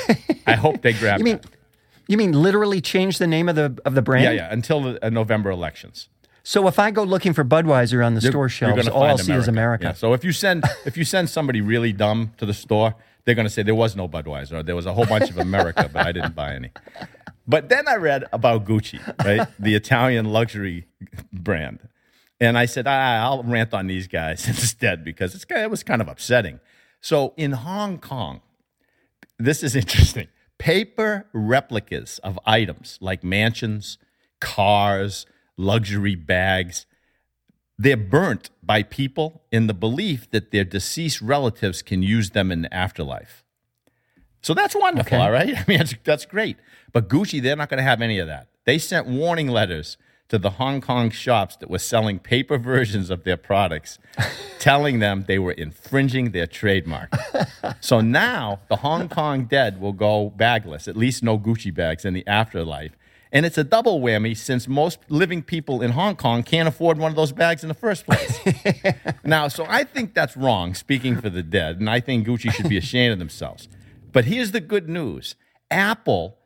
I 0.46 0.54
hope 0.54 0.82
they 0.82 0.92
grab 0.92 1.18
you 1.18 1.24
mean 1.24 1.36
that. 1.38 1.46
You 2.08 2.16
mean 2.16 2.32
literally 2.32 2.80
change 2.80 3.18
the 3.18 3.26
name 3.26 3.48
of 3.48 3.56
the 3.56 3.78
of 3.84 3.94
the 3.94 4.02
brand? 4.02 4.24
Yeah, 4.24 4.30
yeah, 4.30 4.52
until 4.52 4.82
the 4.82 5.06
uh, 5.06 5.10
November 5.10 5.50
elections. 5.50 6.08
So 6.42 6.68
if 6.68 6.78
I 6.78 6.90
go 6.90 7.02
looking 7.02 7.32
for 7.32 7.42
Budweiser 7.42 8.04
on 8.04 8.14
the 8.14 8.20
store 8.20 8.50
shelves, 8.50 8.86
all 8.88 9.04
I'll 9.04 9.16
see 9.18 9.32
is 9.32 9.48
America. 9.48 9.84
Yeah, 9.86 9.92
So 9.94 10.12
if 10.12 10.24
you 10.24 10.32
send 10.32 10.64
if 10.84 10.96
you 10.96 11.04
send 11.04 11.30
somebody 11.30 11.60
really 11.60 11.92
dumb 11.92 12.32
to 12.36 12.46
the 12.46 12.52
store, 12.54 12.94
they're 13.24 13.34
going 13.34 13.46
to 13.46 13.50
say 13.50 13.62
there 13.62 13.74
was 13.74 13.96
no 13.96 14.06
Budweiser. 14.08 14.52
Or 14.52 14.62
there 14.62 14.76
was 14.76 14.86
a 14.86 14.92
whole 14.92 15.06
bunch 15.06 15.30
of 15.30 15.38
America, 15.38 15.88
but 15.92 16.06
I 16.06 16.12
didn't 16.12 16.34
buy 16.34 16.54
any. 16.54 16.70
But 17.46 17.70
then 17.70 17.88
I 17.88 17.96
read 17.96 18.24
about 18.32 18.64
Gucci, 18.66 19.00
right, 19.24 19.48
the 19.58 19.74
Italian 19.74 20.26
luxury 20.26 20.86
brand, 21.32 21.88
and 22.40 22.58
I 22.58 22.66
said 22.66 22.86
ah, 22.86 23.24
I'll 23.24 23.42
rant 23.42 23.72
on 23.72 23.86
these 23.86 24.06
guys 24.06 24.46
instead 24.54 25.02
because 25.02 25.34
it's, 25.34 25.46
it 25.48 25.70
was 25.70 25.82
kind 25.82 26.02
of 26.02 26.08
upsetting. 26.08 26.60
So 27.00 27.32
in 27.38 27.52
Hong 27.52 27.98
Kong, 27.98 28.42
this 29.38 29.62
is 29.62 29.74
interesting. 29.74 30.28
Paper 30.58 31.26
replicas 31.32 32.18
of 32.20 32.38
items 32.46 32.98
like 33.00 33.24
mansions, 33.24 33.98
cars, 34.40 35.26
luxury 35.56 36.14
bags, 36.14 36.86
they're 37.76 37.96
burnt 37.96 38.50
by 38.62 38.82
people 38.82 39.42
in 39.50 39.66
the 39.66 39.74
belief 39.74 40.30
that 40.30 40.52
their 40.52 40.64
deceased 40.64 41.20
relatives 41.20 41.82
can 41.82 42.02
use 42.02 42.30
them 42.30 42.52
in 42.52 42.62
the 42.62 42.72
afterlife. 42.72 43.42
So 44.42 44.54
that's 44.54 44.74
wonderful, 44.76 45.16
Okay. 45.16 45.24
all 45.24 45.32
right? 45.32 45.56
I 45.56 45.64
mean, 45.66 45.78
that's, 45.78 45.94
that's 46.04 46.26
great. 46.26 46.56
But 46.92 47.08
Gucci, 47.08 47.42
they're 47.42 47.56
not 47.56 47.68
going 47.68 47.78
to 47.78 47.82
have 47.84 48.00
any 48.00 48.18
of 48.18 48.28
that. 48.28 48.48
They 48.64 48.78
sent 48.78 49.06
warning 49.06 49.48
letters 49.48 49.96
to 50.28 50.38
the 50.38 50.50
Hong 50.50 50.80
Kong 50.80 51.10
shops 51.10 51.56
that 51.56 51.68
were 51.70 51.78
selling 51.78 52.18
paper 52.18 52.58
versions 52.58 53.10
of 53.10 53.24
their 53.24 53.36
products, 53.36 53.98
telling 54.58 54.98
them 54.98 55.24
they 55.28 55.38
were 55.38 55.52
infringing 55.52 56.30
their 56.30 56.46
trademark. 56.46 57.14
so 57.80 58.00
now 58.00 58.60
the 58.68 58.76
Hong 58.76 59.08
Kong 59.08 59.44
dead 59.44 59.80
will 59.80 59.92
go 59.92 60.30
bagless, 60.30 60.88
at 60.88 60.96
least 60.96 61.22
no 61.22 61.38
Gucci 61.38 61.72
bags 61.72 62.04
in 62.04 62.14
the 62.14 62.26
afterlife. 62.26 62.92
And 63.32 63.44
it's 63.44 63.58
a 63.58 63.64
double 63.64 64.00
whammy 64.00 64.36
since 64.36 64.68
most 64.68 65.00
living 65.08 65.42
people 65.42 65.82
in 65.82 65.90
Hong 65.90 66.14
Kong 66.14 66.44
can't 66.44 66.68
afford 66.68 66.98
one 66.98 67.10
of 67.10 67.16
those 67.16 67.32
bags 67.32 67.64
in 67.64 67.68
the 67.68 67.74
first 67.74 68.06
place. 68.06 68.38
now, 69.24 69.48
so 69.48 69.66
I 69.68 69.82
think 69.82 70.14
that's 70.14 70.36
wrong, 70.36 70.74
speaking 70.74 71.20
for 71.20 71.28
the 71.28 71.42
dead, 71.42 71.80
and 71.80 71.90
I 71.90 71.98
think 71.98 72.28
Gucci 72.28 72.52
should 72.52 72.68
be 72.68 72.76
ashamed 72.76 73.14
of 73.14 73.18
themselves. 73.18 73.68
But 74.12 74.26
here's 74.26 74.52
the 74.52 74.60
good 74.60 74.88
news 74.88 75.34
Apple 75.68 76.38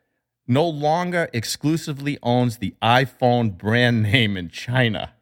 no 0.48 0.66
longer 0.66 1.28
exclusively 1.32 2.18
owns 2.22 2.56
the 2.58 2.74
iPhone 2.82 3.56
brand 3.56 4.02
name 4.04 4.36
in 4.36 4.48
China. 4.48 5.12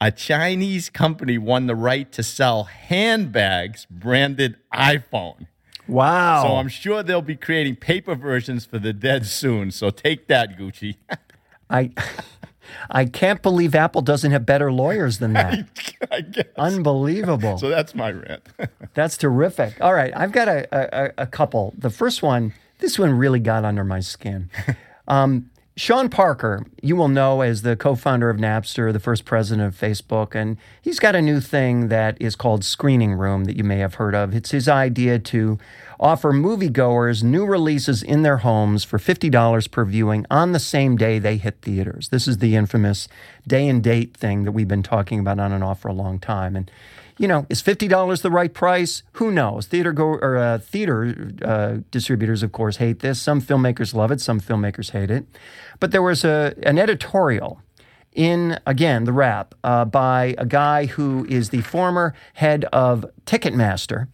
A 0.00 0.12
Chinese 0.12 0.90
company 0.90 1.38
won 1.38 1.66
the 1.66 1.74
right 1.74 2.12
to 2.12 2.22
sell 2.22 2.64
handbags 2.64 3.86
branded 3.90 4.56
iPhone. 4.72 5.48
Wow. 5.88 6.44
So 6.44 6.56
I'm 6.56 6.68
sure 6.68 7.02
they'll 7.02 7.22
be 7.22 7.34
creating 7.34 7.76
paper 7.76 8.14
versions 8.14 8.64
for 8.66 8.78
the 8.78 8.92
dead 8.92 9.26
soon. 9.26 9.70
So 9.70 9.90
take 9.90 10.28
that, 10.28 10.56
Gucci. 10.56 10.96
I 11.70 11.90
I 12.90 13.06
can't 13.06 13.42
believe 13.42 13.74
Apple 13.74 14.02
doesn't 14.02 14.30
have 14.30 14.46
better 14.46 14.70
lawyers 14.70 15.18
than 15.18 15.32
that. 15.32 15.66
I 16.12 16.20
guess. 16.20 16.46
Unbelievable. 16.56 17.58
So 17.58 17.68
that's 17.68 17.94
my 17.94 18.12
rant. 18.12 18.42
That's 18.94 19.16
terrific. 19.16 19.80
All 19.80 19.94
right, 19.94 20.12
I've 20.16 20.32
got 20.32 20.48
a, 20.48 20.66
a, 20.72 21.12
a 21.18 21.26
couple. 21.26 21.74
The 21.78 21.90
first 21.90 22.22
one, 22.22 22.52
this 22.78 22.98
one 22.98 23.12
really 23.12 23.40
got 23.40 23.64
under 23.64 23.84
my 23.84 24.00
skin. 24.00 24.50
Um, 25.08 25.50
Sean 25.78 26.08
Parker, 26.08 26.66
you 26.82 26.96
will 26.96 27.06
know 27.06 27.40
as 27.40 27.62
the 27.62 27.76
co 27.76 27.94
founder 27.94 28.30
of 28.30 28.36
Napster, 28.36 28.92
the 28.92 28.98
first 28.98 29.24
president 29.24 29.68
of 29.68 29.80
Facebook, 29.80 30.34
and 30.34 30.56
he's 30.82 30.98
got 30.98 31.14
a 31.14 31.22
new 31.22 31.40
thing 31.40 31.86
that 31.86 32.20
is 32.20 32.34
called 32.34 32.64
Screening 32.64 33.14
Room 33.14 33.44
that 33.44 33.56
you 33.56 33.62
may 33.62 33.78
have 33.78 33.94
heard 33.94 34.12
of. 34.14 34.34
It's 34.34 34.50
his 34.50 34.68
idea 34.68 35.20
to 35.20 35.56
offer 36.00 36.32
moviegoers 36.32 37.22
new 37.22 37.46
releases 37.46 38.02
in 38.02 38.22
their 38.22 38.38
homes 38.38 38.82
for 38.82 38.98
$50 38.98 39.70
per 39.70 39.84
viewing 39.84 40.26
on 40.32 40.50
the 40.50 40.58
same 40.58 40.96
day 40.96 41.20
they 41.20 41.36
hit 41.36 41.62
theaters. 41.62 42.08
This 42.08 42.26
is 42.26 42.38
the 42.38 42.56
infamous 42.56 43.06
day 43.46 43.68
and 43.68 43.80
date 43.80 44.16
thing 44.16 44.42
that 44.44 44.52
we've 44.52 44.66
been 44.66 44.82
talking 44.82 45.20
about 45.20 45.38
on 45.38 45.52
and 45.52 45.62
off 45.62 45.80
for 45.80 45.88
a 45.88 45.94
long 45.94 46.18
time. 46.18 46.56
And 46.56 46.68
you 47.18 47.28
know, 47.28 47.46
is 47.48 47.60
fifty 47.60 47.88
dollars 47.88 48.22
the 48.22 48.30
right 48.30 48.52
price? 48.52 49.02
Who 49.14 49.30
knows? 49.30 49.66
Theater 49.66 49.92
go 49.92 50.06
or 50.06 50.36
uh, 50.36 50.58
theater 50.58 51.32
uh, 51.42 51.78
distributors, 51.90 52.42
of 52.42 52.52
course, 52.52 52.76
hate 52.76 53.00
this. 53.00 53.20
Some 53.20 53.42
filmmakers 53.42 53.94
love 53.94 54.10
it. 54.10 54.20
Some 54.20 54.40
filmmakers 54.40 54.90
hate 54.90 55.10
it. 55.10 55.26
But 55.80 55.90
there 55.90 56.02
was 56.02 56.24
a 56.24 56.54
an 56.62 56.78
editorial 56.78 57.60
in 58.12 58.58
again 58.66 59.04
the 59.04 59.12
Wrap 59.12 59.54
uh, 59.62 59.84
by 59.84 60.34
a 60.38 60.46
guy 60.46 60.86
who 60.86 61.26
is 61.28 61.50
the 61.50 61.60
former 61.62 62.14
head 62.34 62.64
of 62.72 63.04
Ticketmaster. 63.26 64.08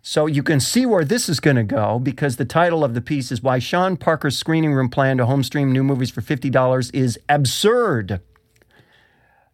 So 0.00 0.26
you 0.26 0.42
can 0.42 0.58
see 0.58 0.86
where 0.86 1.04
this 1.04 1.28
is 1.28 1.38
going 1.38 1.56
to 1.56 1.64
go 1.64 1.98
because 1.98 2.36
the 2.36 2.44
title 2.44 2.82
of 2.82 2.94
the 2.94 3.00
piece 3.00 3.30
is 3.30 3.42
Why 3.42 3.58
Sean 3.58 3.96
Parker's 3.96 4.38
Screening 4.38 4.72
Room 4.72 4.88
Plan 4.88 5.18
to 5.18 5.26
Home 5.26 5.42
Stream 5.42 5.70
New 5.70 5.84
Movies 5.84 6.10
for 6.10 6.22
$50 6.22 6.90
is 6.94 7.18
Absurd 7.28 8.20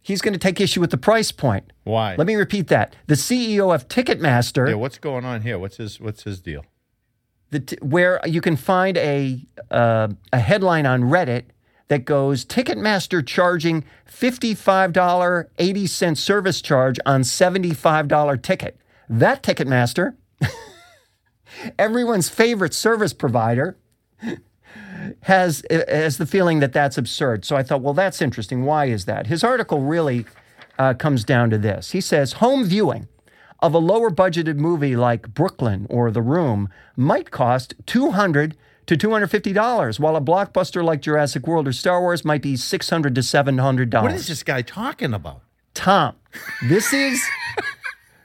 he's 0.05 0.21
going 0.21 0.35
to 0.35 0.39
take 0.39 0.61
issue 0.61 0.81
with 0.81 0.91
the 0.91 0.99
price 0.99 1.33
point. 1.33 1.73
Why? 1.83 2.15
Let 2.17 2.29
me 2.29 2.37
repeat 2.37 2.69
that. 2.69 2.95
The 3.09 3.15
CEO 3.15 3.75
of 3.75 3.89
Ticketmaster. 3.89 4.69
Yeah, 4.69 4.75
what's 4.75 4.99
going 4.99 5.25
on 5.25 5.41
here? 5.41 5.59
What's 5.59 5.79
his 5.79 5.99
What's 5.99 6.23
his 6.23 6.41
deal? 6.41 6.65
T- 7.51 7.79
where 7.83 8.21
you 8.27 8.41
can 8.41 8.57
find 8.57 8.97
a 8.99 9.45
uh, 9.71 10.09
a 10.33 10.39
headline 10.39 10.87
on 10.87 11.03
Reddit 11.03 11.45
that 11.89 12.05
goes 12.05 12.45
Ticketmaster 12.45 13.27
charging 13.27 13.85
fifty 14.05 14.55
five 14.55 14.93
dollar 14.93 15.51
eighty 15.59 15.87
cent 15.87 16.19
service 16.19 16.61
charge 16.61 16.99
on 17.07 17.25
seventy 17.25 17.75
five 17.75 18.07
dollar 18.09 18.37
ticket. 18.37 18.79
That 19.09 19.43
Ticketmaster, 19.43 20.17
everyone's 21.79 22.29
favorite 22.29 22.75
service 22.75 23.13
provider 23.13 23.77
has 25.23 25.65
has 25.71 26.19
the 26.19 26.27
feeling 26.27 26.61
that 26.61 26.73
that's 26.73 26.99
absurd. 26.99 27.45
So 27.45 27.57
I 27.57 27.63
thought, 27.63 27.81
well, 27.81 27.95
that's 27.95 28.21
interesting. 28.23 28.65
Why 28.65 28.87
is 28.87 29.05
that? 29.05 29.27
His 29.27 29.45
article 29.45 29.81
really 29.81 30.27
uh, 30.79 30.95
comes 30.95 31.25
down 31.25 31.51
to 31.51 31.59
this. 31.59 31.93
He 31.93 32.01
says 32.01 32.35
home 32.35 32.65
viewing 32.65 33.09
of 33.61 33.75
a 33.75 33.79
lower 33.79 34.11
budgeted 34.11 34.57
movie 34.57 34.97
like 34.97 35.33
Brooklyn 35.33 35.87
or 35.89 36.11
The 36.11 36.23
Room 36.23 36.69
might 36.97 37.31
cost 37.31 37.75
two 37.87 38.11
hundred 38.11 38.57
to 38.87 38.97
two 38.97 39.11
hundred 39.11 39.29
fifty 39.29 39.53
dollars, 39.53 39.99
while 39.99 40.17
a 40.17 40.21
blockbuster 40.21 40.85
like 40.85 41.01
Jurassic 41.01 41.47
World 41.47 41.67
or 41.67 41.73
Star 41.73 42.01
Wars 42.01 42.25
might 42.25 42.43
be 42.43 42.57
six 42.57 42.91
hundred 42.91 43.15
to 43.15 43.23
seven 43.23 43.59
hundred 43.59 43.91
dollars. 43.91 44.13
What 44.13 44.21
is 44.21 44.29
this 44.29 44.43
guy 44.43 44.63
talking 44.63 45.15
about? 45.15 45.41
Tom, 45.73 46.17
this 46.69 46.93
is 46.93 47.23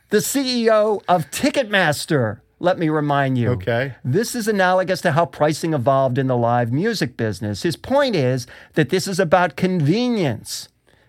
the 0.09 0.17
CEO 0.17 1.01
of 1.07 1.29
Ticketmaster 1.31 2.41
let 2.60 2.78
me 2.78 2.89
remind 2.89 3.38
you. 3.38 3.52
Okay. 3.52 3.95
This 4.04 4.36
is 4.36 4.48
analogous 4.48 5.02
to 5.02 5.13
how 5.13 5.26
pricing 5.26 5.74
evolved 5.74 6.17
in 6.17 6.28
the 6.28 6.38
live 6.38 6.72
music 6.72 7.15
business. 7.15 7.63
His 7.63 7.76
point 7.76 8.15
is 8.15 8.48
that 8.74 8.89
this 8.89 9.08
is 9.08 9.19
about 9.19 9.56
convenience. 9.56 10.67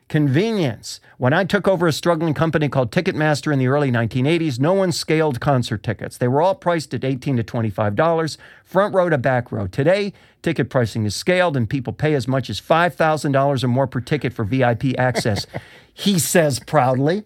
Convenience. 0.09 1.01
When 1.19 1.33
I 1.33 1.45
took 1.45 1.69
over 1.69 1.87
a 1.87 1.93
struggling 1.93 2.35
company 2.35 2.69
called 2.69 2.91
Ticketmaster 2.91 3.53
in 3.53 3.59
the 3.59 3.69
early 3.69 3.93
1980s, 3.93 4.59
no 4.59 4.73
one 4.73 4.91
scaled 4.91 5.41
concert 5.41 5.83
tickets. 5.83 6.19
They 6.19 6.27
were 6.27 6.43
all 6.43 6.55
priced 6.55 6.95
at 6.95 7.05
18 7.05 7.37
to 7.37 7.45
$25, 7.45 8.37
front 8.65 8.95
row 8.95 9.09
to 9.09 9.19
back 9.19 9.53
row. 9.53 9.69
Today, 9.69 10.13
ticket 10.43 10.69
pricing 10.69 11.05
is 11.05 11.15
scaled 11.15 11.57
and 11.57 11.71
people 11.71 11.93
pay 11.93 12.15
as 12.15 12.27
much 12.27 12.51
as 12.51 12.61
$5,000 12.61 13.63
or 13.63 13.69
more 13.69 13.87
per 13.87 14.01
ticket 14.01 14.33
for 14.33 14.45
VIP 14.45 14.99
access. 14.99 15.47
he 15.95 16.19
says 16.19 16.59
proudly. 16.59 17.25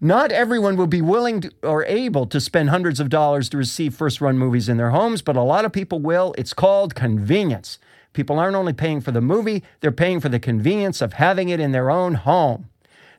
Not 0.00 0.32
everyone 0.32 0.76
will 0.76 0.86
be 0.86 1.02
willing 1.02 1.42
to, 1.42 1.52
or 1.62 1.84
able 1.84 2.26
to 2.26 2.40
spend 2.40 2.70
hundreds 2.70 3.00
of 3.00 3.10
dollars 3.10 3.50
to 3.50 3.58
receive 3.58 3.94
first 3.94 4.20
run 4.20 4.38
movies 4.38 4.68
in 4.68 4.78
their 4.78 4.90
homes, 4.90 5.20
but 5.20 5.36
a 5.36 5.42
lot 5.42 5.66
of 5.66 5.72
people 5.72 5.98
will. 5.98 6.34
It's 6.38 6.54
called 6.54 6.94
convenience. 6.94 7.78
People 8.14 8.38
aren't 8.38 8.56
only 8.56 8.72
paying 8.72 9.00
for 9.00 9.12
the 9.12 9.20
movie, 9.20 9.62
they're 9.80 9.92
paying 9.92 10.20
for 10.20 10.28
the 10.28 10.40
convenience 10.40 11.00
of 11.00 11.14
having 11.14 11.50
it 11.50 11.60
in 11.60 11.72
their 11.72 11.90
own 11.90 12.14
home. 12.14 12.70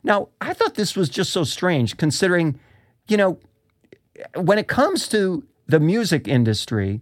Now, 0.02 0.28
I 0.40 0.52
thought 0.52 0.74
this 0.74 0.96
was 0.96 1.08
just 1.08 1.30
so 1.30 1.44
strange 1.44 1.96
considering, 1.96 2.58
you 3.06 3.16
know, 3.16 3.38
when 4.34 4.58
it 4.58 4.66
comes 4.68 5.08
to 5.08 5.44
the 5.66 5.80
music 5.80 6.26
industry, 6.26 7.00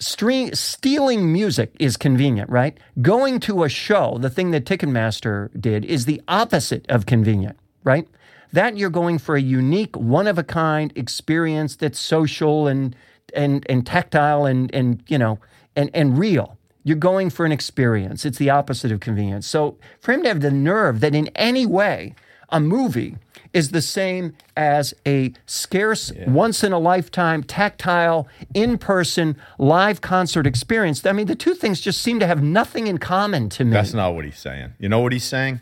stream, 0.00 0.52
stealing 0.54 1.32
music 1.32 1.74
is 1.78 1.96
convenient, 1.96 2.50
right? 2.50 2.76
Going 3.00 3.40
to 3.40 3.62
a 3.62 3.68
show, 3.68 4.18
the 4.18 4.28
thing 4.28 4.50
that 4.50 4.64
Ticketmaster 4.64 5.48
did, 5.58 5.84
is 5.84 6.04
the 6.04 6.20
opposite 6.26 6.84
of 6.88 7.06
convenient, 7.06 7.56
right? 7.84 8.08
That 8.54 8.76
you're 8.76 8.88
going 8.88 9.18
for 9.18 9.34
a 9.34 9.42
unique, 9.42 9.96
one 9.96 10.28
of 10.28 10.38
a 10.38 10.44
kind 10.44 10.92
experience 10.94 11.74
that's 11.74 11.98
social 11.98 12.68
and 12.68 12.94
and 13.34 13.66
and 13.68 13.84
tactile 13.84 14.46
and 14.46 14.72
and 14.72 15.02
you 15.08 15.18
know 15.18 15.40
and 15.74 15.90
and 15.92 16.16
real. 16.16 16.56
You're 16.84 16.96
going 16.96 17.30
for 17.30 17.44
an 17.44 17.50
experience. 17.50 18.24
It's 18.24 18.38
the 18.38 18.50
opposite 18.50 18.92
of 18.92 19.00
convenience. 19.00 19.48
So 19.48 19.76
for 20.00 20.12
him 20.12 20.22
to 20.22 20.28
have 20.28 20.40
the 20.40 20.52
nerve 20.52 21.00
that 21.00 21.16
in 21.16 21.30
any 21.34 21.66
way 21.66 22.14
a 22.50 22.60
movie 22.60 23.16
is 23.52 23.70
the 23.70 23.82
same 23.82 24.36
as 24.56 24.94
a 25.04 25.32
scarce, 25.46 26.12
yeah. 26.14 26.30
once 26.30 26.62
in 26.62 26.72
a 26.72 26.78
lifetime, 26.78 27.42
tactile, 27.42 28.28
in 28.52 28.78
person, 28.78 29.36
live 29.58 30.00
concert 30.00 30.46
experience. 30.46 31.04
I 31.04 31.12
mean, 31.12 31.26
the 31.26 31.34
two 31.34 31.54
things 31.54 31.80
just 31.80 32.02
seem 32.02 32.20
to 32.20 32.26
have 32.28 32.40
nothing 32.40 32.86
in 32.86 32.98
common 32.98 33.48
to 33.50 33.64
me. 33.64 33.72
That's 33.72 33.94
not 33.94 34.14
what 34.14 34.24
he's 34.24 34.38
saying. 34.38 34.74
You 34.78 34.88
know 34.88 35.00
what 35.00 35.12
he's 35.12 35.24
saying? 35.24 35.60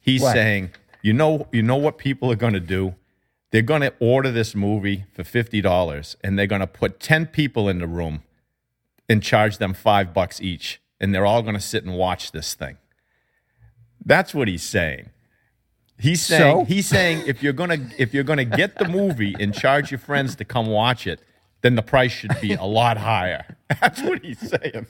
He's 0.00 0.22
what? 0.22 0.32
saying 0.32 0.70
you 1.02 1.12
know, 1.12 1.46
you 1.52 1.62
know 1.62 1.76
what 1.76 1.98
people 1.98 2.30
are 2.30 2.36
going 2.36 2.52
to 2.52 2.60
do? 2.60 2.94
They're 3.50 3.62
going 3.62 3.80
to 3.80 3.92
order 3.98 4.30
this 4.30 4.54
movie 4.54 5.04
for 5.12 5.24
fifty 5.24 5.60
dollars, 5.60 6.16
and 6.22 6.38
they're 6.38 6.46
going 6.46 6.60
to 6.60 6.66
put 6.66 7.00
ten 7.00 7.26
people 7.26 7.68
in 7.68 7.78
the 7.78 7.86
room 7.86 8.22
and 9.08 9.22
charge 9.22 9.58
them 9.58 9.74
five 9.74 10.14
bucks 10.14 10.40
each, 10.40 10.80
and 11.00 11.14
they're 11.14 11.26
all 11.26 11.42
going 11.42 11.56
to 11.56 11.60
sit 11.60 11.84
and 11.84 11.96
watch 11.96 12.30
this 12.32 12.54
thing. 12.54 12.78
That's 14.04 14.34
what 14.34 14.46
he's 14.48 14.62
saying. 14.62 15.10
He's 15.98 16.22
saying 16.22 16.60
so? 16.60 16.64
he's 16.64 16.86
saying 16.86 17.24
if 17.26 17.42
you're 17.42 17.52
gonna 17.52 17.90
if 17.98 18.14
you're 18.14 18.24
gonna 18.24 18.46
get 18.46 18.78
the 18.78 18.88
movie 18.88 19.36
and 19.38 19.52
charge 19.52 19.90
your 19.90 19.98
friends 19.98 20.34
to 20.36 20.44
come 20.46 20.66
watch 20.66 21.06
it, 21.06 21.20
then 21.60 21.74
the 21.74 21.82
price 21.82 22.12
should 22.12 22.40
be 22.40 22.54
a 22.54 22.64
lot 22.64 22.96
higher. 22.96 23.56
That's 23.80 24.00
what 24.00 24.24
he's 24.24 24.40
saying. 24.40 24.86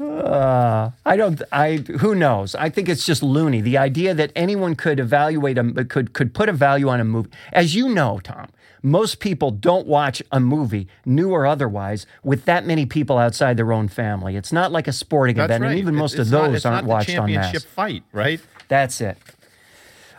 Uh, 0.00 0.90
I 1.04 1.16
don't. 1.16 1.42
I 1.50 1.76
who 1.76 2.14
knows? 2.14 2.54
I 2.54 2.70
think 2.70 2.88
it's 2.88 3.04
just 3.04 3.22
loony. 3.22 3.60
The 3.60 3.76
idea 3.78 4.14
that 4.14 4.30
anyone 4.36 4.76
could 4.76 5.00
evaluate 5.00 5.58
a 5.58 5.84
could 5.84 6.12
could 6.12 6.34
put 6.34 6.48
a 6.48 6.52
value 6.52 6.88
on 6.88 7.00
a 7.00 7.04
movie, 7.04 7.30
as 7.52 7.74
you 7.74 7.88
know, 7.88 8.20
Tom. 8.22 8.48
Most 8.82 9.18
people 9.18 9.50
don't 9.50 9.86
watch 9.86 10.22
a 10.30 10.38
movie, 10.38 10.88
new 11.06 11.30
or 11.30 11.46
otherwise, 11.46 12.04
with 12.22 12.44
that 12.44 12.66
many 12.66 12.84
people 12.84 13.16
outside 13.16 13.56
their 13.56 13.72
own 13.72 13.88
family. 13.88 14.36
It's 14.36 14.52
not 14.52 14.72
like 14.72 14.86
a 14.86 14.92
sporting 14.92 15.36
That's 15.36 15.46
event, 15.46 15.62
right. 15.62 15.70
and 15.70 15.78
even 15.78 15.94
most 15.94 16.18
of 16.18 16.28
those 16.28 16.64
not, 16.64 16.72
aren't 16.74 16.86
watched 16.86 17.16
on 17.16 17.32
mass. 17.32 17.46
Championship 17.46 17.70
fight, 17.70 18.02
right? 18.12 18.40
That's 18.68 19.00
it. 19.00 19.16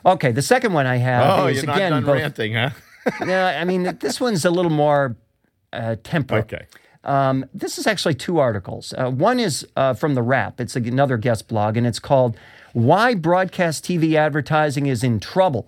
Okay, 0.04 0.32
the 0.32 0.42
second 0.42 0.74
one 0.74 0.88
I 0.88 0.98
have 0.98 1.40
oh, 1.40 1.48
is 1.48 1.64
you're 1.64 1.72
again 1.72 2.04
both, 2.04 2.16
ranting, 2.16 2.54
huh? 2.54 2.72
yeah, 3.26 3.60
I 3.62 3.64
mean 3.66 3.98
this 4.00 4.20
one's 4.20 4.46
a 4.46 4.52
little 4.52 4.72
more 4.72 5.16
uh, 5.72 5.96
temperate. 6.04 6.54
Okay. 6.54 6.66
Um, 7.06 7.46
this 7.54 7.78
is 7.78 7.88
actually 7.88 8.16
two 8.16 8.40
articles. 8.40 8.94
Uh, 8.98 9.10
one 9.12 9.40
is 9.40 9.66
uh, 9.76 9.94
from 9.94 10.16
The 10.16 10.22
Wrap, 10.22 10.60
it's 10.60 10.76
another 10.76 11.18
guest 11.18 11.48
blog, 11.48 11.78
and 11.78 11.86
it's 11.86 12.00
called 12.00 12.36
Why 12.74 13.14
Broadcast 13.14 13.86
TV 13.86 14.16
Advertising 14.16 14.88
is 14.88 15.04
in 15.04 15.20
Trouble. 15.20 15.68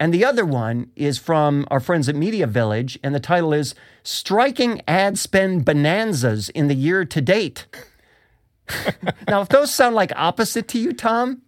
And 0.00 0.14
the 0.14 0.24
other 0.24 0.46
one 0.46 0.90
is 0.96 1.18
from 1.18 1.66
our 1.70 1.78
friends 1.78 2.08
at 2.08 2.14
Media 2.14 2.46
Village, 2.46 2.98
and 3.02 3.14
the 3.14 3.20
title 3.20 3.52
is 3.52 3.74
Striking 4.02 4.80
Ad 4.88 5.18
Spend 5.18 5.64
Bonanzas 5.64 6.48
in 6.48 6.68
the 6.68 6.74
Year 6.74 7.04
to 7.04 7.20
Date. 7.20 7.66
now, 9.28 9.42
if 9.42 9.50
those 9.50 9.72
sound 9.72 9.94
like 9.94 10.12
opposite 10.16 10.68
to 10.68 10.78
you, 10.78 10.92
Tom, 10.92 11.42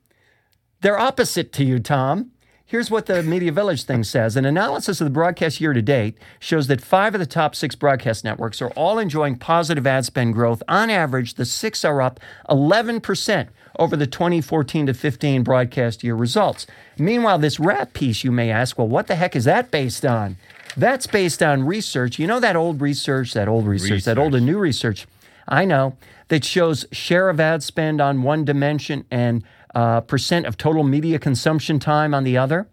they're 0.82 0.98
opposite 0.98 1.52
to 1.54 1.64
you, 1.64 1.78
Tom. 1.78 2.32
Here's 2.72 2.90
what 2.90 3.04
the 3.04 3.22
Media 3.22 3.52
Village 3.52 3.84
thing 3.84 4.02
says 4.02 4.34
An 4.34 4.46
analysis 4.46 4.98
of 4.98 5.04
the 5.04 5.10
broadcast 5.10 5.60
year 5.60 5.74
to 5.74 5.82
date 5.82 6.16
shows 6.40 6.68
that 6.68 6.80
five 6.80 7.14
of 7.14 7.18
the 7.18 7.26
top 7.26 7.54
six 7.54 7.74
broadcast 7.74 8.24
networks 8.24 8.62
are 8.62 8.70
all 8.70 8.98
enjoying 8.98 9.36
positive 9.36 9.86
ad 9.86 10.06
spend 10.06 10.32
growth. 10.32 10.62
On 10.68 10.88
average, 10.88 11.34
the 11.34 11.44
six 11.44 11.84
are 11.84 12.00
up 12.00 12.18
11% 12.48 13.48
over 13.78 13.94
the 13.94 14.06
2014 14.06 14.86
to 14.86 14.94
15 14.94 15.42
broadcast 15.42 16.02
year 16.02 16.14
results. 16.14 16.66
Meanwhile, 16.96 17.40
this 17.40 17.60
Wrap 17.60 17.92
piece, 17.92 18.24
you 18.24 18.32
may 18.32 18.50
ask, 18.50 18.78
well, 18.78 18.88
what 18.88 19.06
the 19.06 19.16
heck 19.16 19.36
is 19.36 19.44
that 19.44 19.70
based 19.70 20.06
on? 20.06 20.38
That's 20.74 21.06
based 21.06 21.42
on 21.42 21.66
research. 21.66 22.18
You 22.18 22.26
know 22.26 22.40
that 22.40 22.56
old 22.56 22.80
research, 22.80 23.34
that 23.34 23.48
old 23.48 23.66
research, 23.66 23.90
research. 23.90 24.04
that 24.06 24.18
old 24.18 24.34
and 24.34 24.46
new 24.46 24.56
research. 24.56 25.06
I 25.46 25.66
know 25.66 25.98
that 26.28 26.42
shows 26.42 26.86
share 26.90 27.28
of 27.28 27.38
ad 27.38 27.62
spend 27.62 28.00
on 28.00 28.22
one 28.22 28.46
dimension 28.46 29.04
and 29.10 29.44
uh, 29.74 30.00
percent 30.02 30.46
of 30.46 30.56
total 30.56 30.84
media 30.84 31.18
consumption 31.18 31.78
time 31.78 32.14
on 32.14 32.24
the 32.24 32.36
other 32.36 32.68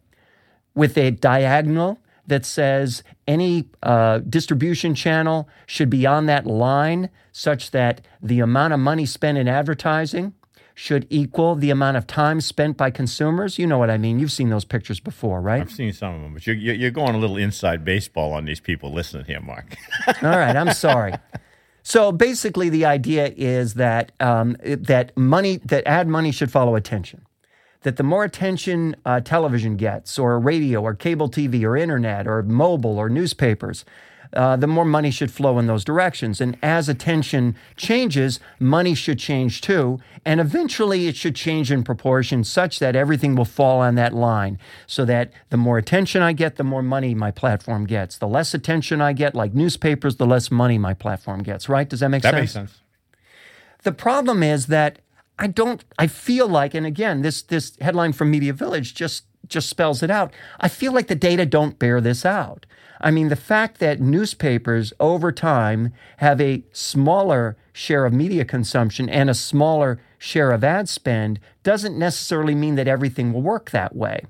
with 0.75 0.97
a 0.97 1.11
diagonal 1.11 1.99
that 2.27 2.45
says 2.45 3.03
any 3.27 3.67
uh, 3.83 4.19
distribution 4.19 4.93
channel 4.95 5.49
should 5.65 5.89
be 5.89 6.05
on 6.05 6.27
that 6.27 6.45
line 6.45 7.09
such 7.31 7.71
that 7.71 8.01
the 8.21 8.39
amount 8.39 8.73
of 8.73 8.79
money 8.79 9.05
spent 9.05 9.37
in 9.37 9.47
advertising 9.47 10.33
should 10.75 11.05
equal 11.09 11.55
the 11.55 11.69
amount 11.69 11.97
of 11.97 12.07
time 12.07 12.39
spent 12.39 12.77
by 12.77 12.89
consumers. 12.89 13.59
You 13.59 13.67
know 13.67 13.77
what 13.77 13.89
I 13.89 13.97
mean. 13.97 14.17
You've 14.17 14.31
seen 14.31 14.49
those 14.49 14.63
pictures 14.63 15.01
before, 15.01 15.41
right? 15.41 15.61
I've 15.61 15.71
seen 15.71 15.91
some 15.91 16.15
of 16.15 16.21
them, 16.21 16.33
but 16.33 16.47
you're, 16.47 16.55
you're 16.55 16.91
going 16.91 17.15
a 17.15 17.17
little 17.17 17.35
inside 17.35 17.83
baseball 17.83 18.31
on 18.31 18.45
these 18.45 18.61
people 18.61 18.93
listening 18.93 19.25
here, 19.25 19.41
Mark. 19.41 19.75
All 20.23 20.29
right, 20.29 20.55
I'm 20.55 20.73
sorry. 20.73 21.13
So 21.89 22.11
basically, 22.11 22.69
the 22.69 22.85
idea 22.85 23.33
is 23.35 23.73
that 23.73 24.11
um, 24.19 24.55
that 24.63 25.17
money, 25.17 25.57
that 25.65 25.87
ad 25.87 26.07
money 26.07 26.31
should 26.31 26.51
follow 26.51 26.75
attention. 26.75 27.25
That 27.81 27.97
the 27.97 28.03
more 28.03 28.23
attention 28.23 28.95
uh, 29.05 29.21
television 29.21 29.75
gets, 29.75 30.19
or 30.19 30.39
radio, 30.39 30.83
or 30.83 30.93
cable 30.93 31.31
TV, 31.31 31.63
or 31.63 31.75
internet, 31.75 32.27
or 32.27 32.43
mobile, 32.43 32.99
or 32.99 33.09
newspapers, 33.09 33.85
uh, 34.33 34.55
the 34.55 34.67
more 34.67 34.85
money 34.85 35.11
should 35.11 35.31
flow 35.31 35.57
in 35.57 35.67
those 35.67 35.83
directions. 35.83 36.39
And 36.39 36.57
as 36.61 36.87
attention 36.87 37.55
changes, 37.75 38.39
money 38.59 38.93
should 38.93 39.19
change 39.19 39.61
too. 39.61 39.99
And 40.25 40.39
eventually 40.39 41.07
it 41.07 41.15
should 41.15 41.35
change 41.35 41.71
in 41.71 41.83
proportion 41.83 42.43
such 42.43 42.79
that 42.79 42.95
everything 42.95 43.35
will 43.35 43.45
fall 43.45 43.79
on 43.79 43.95
that 43.95 44.13
line. 44.13 44.59
So 44.85 45.05
that 45.05 45.31
the 45.49 45.57
more 45.57 45.77
attention 45.77 46.21
I 46.21 46.33
get, 46.33 46.57
the 46.57 46.63
more 46.63 46.83
money 46.83 47.15
my 47.15 47.31
platform 47.31 47.85
gets. 47.85 48.17
The 48.17 48.27
less 48.27 48.53
attention 48.53 49.01
I 49.01 49.13
get, 49.13 49.33
like 49.33 49.53
newspapers, 49.53 50.17
the 50.17 50.27
less 50.27 50.51
money 50.51 50.77
my 50.77 50.93
platform 50.93 51.41
gets, 51.41 51.67
right? 51.67 51.89
Does 51.89 52.01
that 52.01 52.09
make 52.09 52.21
that 52.21 52.33
sense? 52.33 52.53
That 52.53 52.59
makes 52.61 52.71
sense. 52.73 52.81
The 53.83 53.91
problem 53.93 54.43
is 54.43 54.67
that 54.67 54.99
I 55.39 55.47
don't 55.47 55.83
I 55.97 56.07
feel 56.07 56.47
like 56.47 56.73
and 56.73 56.85
again 56.85 57.21
this 57.21 57.41
this 57.41 57.75
headline 57.79 58.13
from 58.13 58.29
Media 58.29 58.53
Village 58.53 58.93
just 58.93 59.23
just 59.47 59.69
spells 59.69 60.03
it 60.03 60.11
out. 60.11 60.33
I 60.59 60.67
feel 60.67 60.91
like 60.91 61.07
the 61.07 61.15
data 61.15 61.45
don't 61.45 61.79
bear 61.79 62.01
this 62.01 62.25
out. 62.25 62.65
I 63.01 63.09
mean 63.09 63.29
the 63.29 63.37
fact 63.37 63.79
that 63.79 64.01
newspapers 64.01 64.91
over 64.99 65.31
time 65.31 65.93
have 66.17 66.41
a 66.41 66.65
smaller 66.73 67.57
share 67.71 68.05
of 68.05 68.13
media 68.13 68.43
consumption 68.43 69.09
and 69.09 69.29
a 69.29 69.33
smaller 69.33 70.01
share 70.17 70.51
of 70.51 70.65
ad 70.65 70.89
spend 70.89 71.39
doesn't 71.63 71.97
necessarily 71.97 72.53
mean 72.53 72.75
that 72.75 72.89
everything 72.89 73.31
will 73.31 73.41
work 73.41 73.71
that 73.71 73.95
way. 73.95 74.25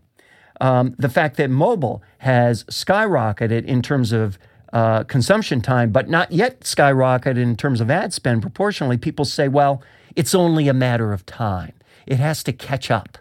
Um, 0.62 0.93
the 1.00 1.10
fact 1.10 1.38
that 1.38 1.50
mobile 1.50 2.04
has 2.19 2.63
skyrocketed 2.65 3.65
in 3.65 3.82
terms 3.82 4.12
of 4.12 4.38
uh, 4.72 5.04
consumption 5.06 5.62
time, 5.62 5.91
but 5.91 6.10
not 6.10 6.32
yet 6.32 6.60
skyrocketed 6.62 7.38
in 7.38 7.56
terms 7.56 7.82
of 7.82 7.89
ad 7.89 8.13
spend 8.13 8.43
proportionally, 8.43 8.98
people 8.98 9.26
say, 9.26 9.48
well, 9.48 9.82
it's 10.15 10.36
only 10.36 10.67
a 10.67 10.74
matter 10.74 11.13
of 11.13 11.26
time. 11.26 11.74
It 12.06 12.17
has 12.19 12.43
to 12.43 12.54
catch 12.54 12.89
up, 12.89 13.17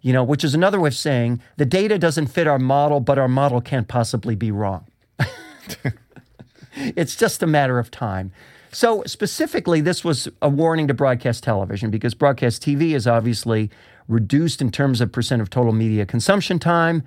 you 0.00 0.12
know, 0.12 0.22
which 0.22 0.44
is 0.44 0.54
another 0.54 0.80
way 0.80 0.88
of 0.88 0.94
saying 0.94 1.40
the 1.56 1.66
data 1.66 1.98
doesn't 1.98 2.28
fit 2.28 2.46
our 2.46 2.58
model, 2.58 3.00
but 3.00 3.18
our 3.18 3.28
model 3.28 3.60
can't 3.60 3.88
possibly 3.88 4.34
be 4.34 4.50
wrong. 4.50 4.86
it's 6.74 7.16
just 7.16 7.42
a 7.42 7.46
matter 7.46 7.78
of 7.78 7.90
time. 7.90 8.32
So, 8.70 9.02
specifically, 9.06 9.80
this 9.80 10.04
was 10.04 10.28
a 10.42 10.48
warning 10.48 10.88
to 10.88 10.94
broadcast 10.94 11.42
television 11.42 11.90
because 11.90 12.14
broadcast 12.14 12.62
TV 12.62 12.94
is 12.94 13.06
obviously 13.06 13.70
reduced 14.08 14.60
in 14.60 14.70
terms 14.70 15.00
of 15.00 15.10
percent 15.10 15.40
of 15.40 15.50
total 15.50 15.72
media 15.72 16.04
consumption 16.04 16.58
time. 16.58 17.02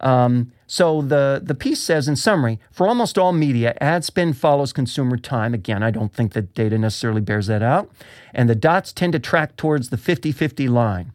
Um, 0.00 0.52
so 0.70 1.00
the, 1.00 1.40
the 1.42 1.54
piece 1.54 1.80
says, 1.80 2.08
in 2.08 2.14
summary, 2.14 2.60
for 2.70 2.86
almost 2.86 3.16
all 3.16 3.32
media, 3.32 3.74
ad 3.80 4.04
spend 4.04 4.36
follows 4.36 4.74
consumer 4.74 5.16
time. 5.16 5.54
Again, 5.54 5.82
I 5.82 5.90
don't 5.90 6.12
think 6.12 6.34
that 6.34 6.52
data 6.52 6.76
necessarily 6.78 7.22
bears 7.22 7.46
that 7.46 7.62
out. 7.62 7.90
And 8.34 8.50
the 8.50 8.54
dots 8.54 8.92
tend 8.92 9.14
to 9.14 9.18
track 9.18 9.56
towards 9.56 9.88
the 9.88 9.96
50 9.96 10.30
50 10.30 10.68
line. 10.68 11.12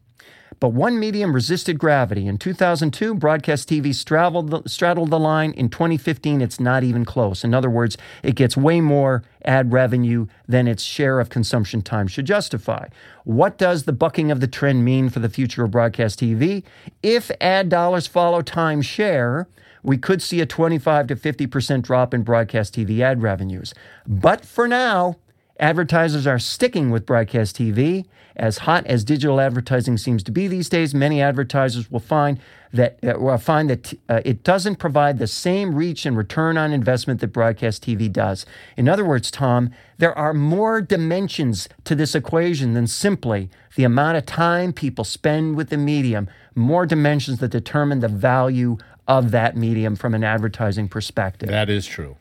But 0.63 0.69
one 0.69 0.97
medium 0.97 1.34
resisted 1.34 1.78
gravity. 1.78 2.26
In 2.26 2.38
2002, 2.38 3.15
broadcast 3.15 3.67
TV 3.67 3.93
straddled 3.93 4.49
the, 4.49 4.62
straddled 4.65 5.10
the 5.10 5.19
line. 5.19 5.52
In 5.52 5.67
2015, 5.67 6.41
it's 6.41 6.58
not 6.58 6.86
even 6.86 7.04
close. 7.04 7.43
In 7.43 7.54
other 7.54 7.69
words, 7.69 7.97
it 8.23 8.36
gets 8.36 8.56
way 8.56 8.80
more 8.80 9.23
ad 9.43 9.73
revenue 9.73 10.28
than 10.47 10.69
its 10.69 10.82
share 10.82 11.19
of 11.19 11.28
consumption 11.28 11.82
time 11.82 12.08
should 12.08 12.26
justify. 12.26 12.88
What 13.26 13.58
does 13.58 13.84
the 13.84 13.91
bucking 13.91 14.32
of 14.32 14.39
the 14.39 14.47
trend 14.47 14.86
mean 14.86 15.10
for 15.10 15.19
the 15.19 15.28
future 15.28 15.65
of 15.65 15.71
broadcast 15.71 16.21
TV? 16.21 16.63
If 17.02 17.30
ad 17.41 17.67
dollars 17.67 18.08
follow 18.08 18.41
time 18.41 18.82
share, 18.82 19.49
we 19.84 19.97
could 19.97 20.21
see 20.21 20.39
a 20.39 20.45
25 20.45 21.08
to 21.08 21.17
50% 21.17 21.82
drop 21.82 22.13
in 22.13 22.23
broadcast 22.23 22.73
TV 22.73 23.02
ad 23.02 23.21
revenues. 23.21 23.73
But 24.08 24.45
for 24.45 24.69
now, 24.69 25.17
Advertisers 25.60 26.26
are 26.26 26.39
sticking 26.39 26.89
with 26.89 27.06
broadcast 27.06 27.58
TV. 27.58 28.06
As 28.36 28.60
hot 28.60 28.88
as 28.88 29.04
digital 29.04 29.39
advertising 29.39 29.98
seems 29.98 30.24
to 30.24 30.32
be 30.32 30.48
these 30.48 30.68
days, 30.68 30.96
many 30.96 31.22
advertisers 31.22 31.92
will 31.92 32.00
find 32.00 32.39
that 32.74 32.98
uh, 33.04 33.38
find 33.38 33.70
that 33.70 33.94
uh, 34.10 34.22
it 34.26 34.44
doesn't 34.44 34.78
provide 34.78 35.20
the 35.20 35.28
same 35.28 35.76
reach 35.76 36.08
and 36.08 36.18
return 36.18 36.58
on 36.58 36.74
investment 36.74 37.20
that 37.20 37.28
broadcast 37.28 37.86
TV 37.86 38.12
does. 38.12 38.48
In 38.76 38.89
other 38.89 39.06
words, 39.06 39.30
Tom, 39.30 39.70
there 40.00 40.18
are 40.18 40.34
more 40.34 40.82
dimensions 40.82 41.70
to 41.84 41.94
this 41.94 42.16
equation 42.16 42.74
than 42.74 42.88
simply 42.88 43.52
the 43.76 43.84
amount 43.84 44.18
of 44.18 44.26
time 44.26 44.74
people 44.74 45.04
spend 45.04 45.56
with 45.56 45.70
the 45.70 45.78
medium. 45.78 46.28
More 46.56 46.88
dimensions 46.88 47.38
that 47.39 47.50
determine 47.50 48.00
the 48.00 48.08
value 48.08 48.78
of 49.08 49.30
that 49.32 49.56
medium 49.56 49.96
from 49.96 50.16
an 50.16 50.24
advertising 50.24 50.89
perspective. 50.89 51.50
That 51.50 51.70
is 51.70 51.86
true. 51.86 52.18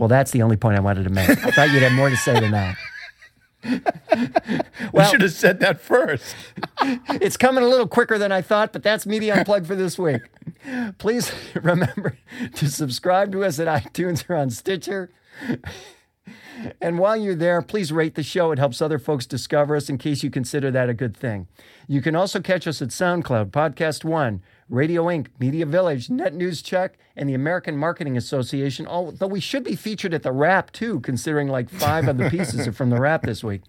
Well, 0.00 0.08
that's 0.08 0.30
the 0.30 0.40
only 0.40 0.56
point 0.56 0.78
I 0.78 0.80
wanted 0.80 1.04
to 1.04 1.10
make. 1.10 1.28
I 1.28 1.50
thought 1.50 1.68
you'd 1.68 1.82
have 1.82 1.92
more 1.92 2.08
to 2.08 2.16
say 2.16 2.40
than 2.40 2.52
that. 2.52 2.76
we 4.94 5.04
should 5.04 5.20
have 5.20 5.32
said 5.32 5.60
that 5.60 5.78
first. 5.78 6.34
it's 7.20 7.36
coming 7.36 7.62
a 7.62 7.66
little 7.66 7.86
quicker 7.86 8.16
than 8.16 8.32
I 8.32 8.40
thought, 8.40 8.72
but 8.72 8.82
that's 8.82 9.04
Media 9.04 9.34
Unplugged 9.34 9.66
for 9.66 9.74
this 9.74 9.98
week. 9.98 10.22
Please 10.96 11.30
remember 11.54 12.16
to 12.54 12.70
subscribe 12.70 13.30
to 13.32 13.44
us 13.44 13.60
at 13.60 13.66
iTunes 13.66 14.24
or 14.30 14.36
on 14.36 14.48
Stitcher. 14.48 15.10
And 16.80 16.98
while 16.98 17.18
you're 17.18 17.34
there, 17.34 17.60
please 17.60 17.92
rate 17.92 18.14
the 18.14 18.22
show. 18.22 18.52
It 18.52 18.58
helps 18.58 18.80
other 18.80 18.98
folks 18.98 19.26
discover 19.26 19.76
us 19.76 19.90
in 19.90 19.98
case 19.98 20.22
you 20.22 20.30
consider 20.30 20.70
that 20.70 20.88
a 20.88 20.94
good 20.94 21.14
thing. 21.14 21.46
You 21.86 22.00
can 22.00 22.16
also 22.16 22.40
catch 22.40 22.66
us 22.66 22.80
at 22.80 22.88
SoundCloud, 22.88 23.50
Podcast 23.50 24.02
One, 24.02 24.40
Radio 24.70 25.10
Ink, 25.10 25.30
Media 25.38 25.66
Village, 25.66 26.08
Net 26.08 26.32
News 26.32 26.62
Check, 26.62 26.96
and 27.16 27.28
the 27.28 27.34
American 27.34 27.76
Marketing 27.76 28.16
Association. 28.16 28.86
Although 28.86 29.26
we 29.26 29.40
should 29.40 29.64
be 29.64 29.76
featured 29.76 30.14
at 30.14 30.22
the 30.22 30.32
Wrap 30.32 30.70
too, 30.72 31.00
considering 31.00 31.48
like 31.48 31.68
five 31.68 32.08
of 32.08 32.16
the 32.16 32.30
pieces 32.30 32.66
are 32.66 32.72
from 32.72 32.90
the 32.90 33.00
Wrap 33.00 33.22
this 33.22 33.42
week. 33.44 33.62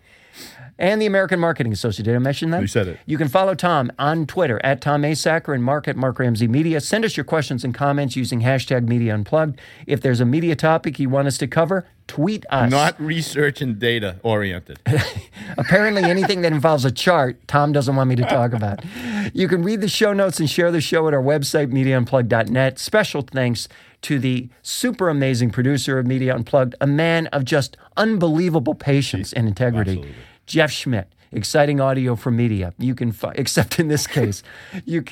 And 0.78 1.00
the 1.02 1.06
American 1.06 1.40
Marketing 1.40 1.72
Association. 1.74 2.06
Did 2.06 2.16
I 2.16 2.20
mention 2.20 2.50
that? 2.52 2.62
You 2.62 2.68
said 2.68 2.88
it. 2.88 3.00
You 3.06 3.18
can 3.18 3.28
follow 3.28 3.54
Tom 3.54 3.92
on 4.00 4.26
Twitter 4.26 4.60
at 4.64 4.82
Tom 4.82 5.04
Asacker 5.04 5.54
and 5.54 5.64
Mark 5.64 5.88
at 5.88 5.96
Mark 5.96 6.18
Ramsey 6.18 6.48
Media. 6.48 6.82
Send 6.82 7.06
us 7.06 7.16
your 7.16 7.24
questions 7.24 7.64
and 7.64 7.74
comments 7.74 8.16
using 8.16 8.42
hashtag 8.42 8.88
Media 8.88 9.14
Unplugged. 9.14 9.60
If 9.86 10.02
there's 10.02 10.20
a 10.20 10.26
media 10.26 10.56
topic 10.56 10.98
you 11.00 11.10
want 11.10 11.28
us 11.28 11.38
to 11.40 11.48
cover, 11.48 11.86
tweet 12.08 12.46
us. 12.50 12.70
Not 12.70 13.00
research 13.00 13.62
and 13.62 13.80
data 13.80 14.18
oriented. 14.24 14.80
Apparently, 15.58 16.04
anything 16.04 16.42
that 16.42 16.52
involves 16.52 16.84
a 16.84 16.92
chart, 16.92 17.48
Tom 17.48 17.72
doesn't 17.72 17.96
want 17.96 18.10
me 18.10 18.16
to 18.16 18.24
talk 18.24 18.52
about. 18.52 18.84
You 19.34 19.48
can 19.48 19.64
read 19.64 19.80
the 19.80 19.88
show 19.88 20.12
notes 20.12 20.40
and 20.40 20.50
share 20.50 20.72
the 20.72 20.82
show 20.82 20.91
at 21.08 21.14
our 21.14 21.22
website, 21.22 21.68
MediaUnplugged.net. 21.72 22.80
Special 22.80 23.22
thanks 23.22 23.68
to 24.02 24.20
the 24.20 24.50
super 24.62 25.10
amazing 25.10 25.52
producer 25.52 26.00
of 26.00 26.08
Media 26.08 26.36
Unplugged, 26.36 26.76
a 26.82 26.88
man 26.88 27.28
of 27.28 27.46
just 27.46 27.78
unbelievable 27.98 28.76
patience 28.76 29.32
and 29.34 29.48
integrity, 29.48 29.92
Absolutely. 29.92 30.16
Jeff 30.46 30.72
Schmidt. 30.72 31.08
Exciting 31.34 31.80
audio 31.80 32.16
for 32.18 32.30
media. 32.30 32.74
You 32.78 32.94
can, 32.94 33.12
fi- 33.14 33.32
except 33.36 33.80
in 33.80 33.88
this 33.88 34.06
case, 34.06 34.44
you 34.84 35.06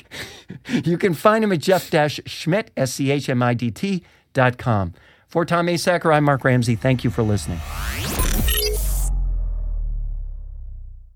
you 0.68 0.98
can 0.98 1.14
find 1.14 1.42
him 1.42 1.50
at 1.52 1.60
Jeff-Schmidt 1.60 2.70
S 2.76 2.92
C 2.92 3.10
H 3.10 3.28
M 3.30 3.42
I 3.42 3.54
D 3.54 3.70
T 3.70 4.02
dot 4.34 4.58
com. 4.58 4.92
For 5.28 5.46
Tom 5.46 5.66
Asacker, 5.68 6.14
I'm 6.14 6.24
Mark 6.24 6.44
Ramsey. 6.44 6.74
Thank 6.76 7.04
you 7.04 7.10
for 7.10 7.22
listening. 7.22 7.60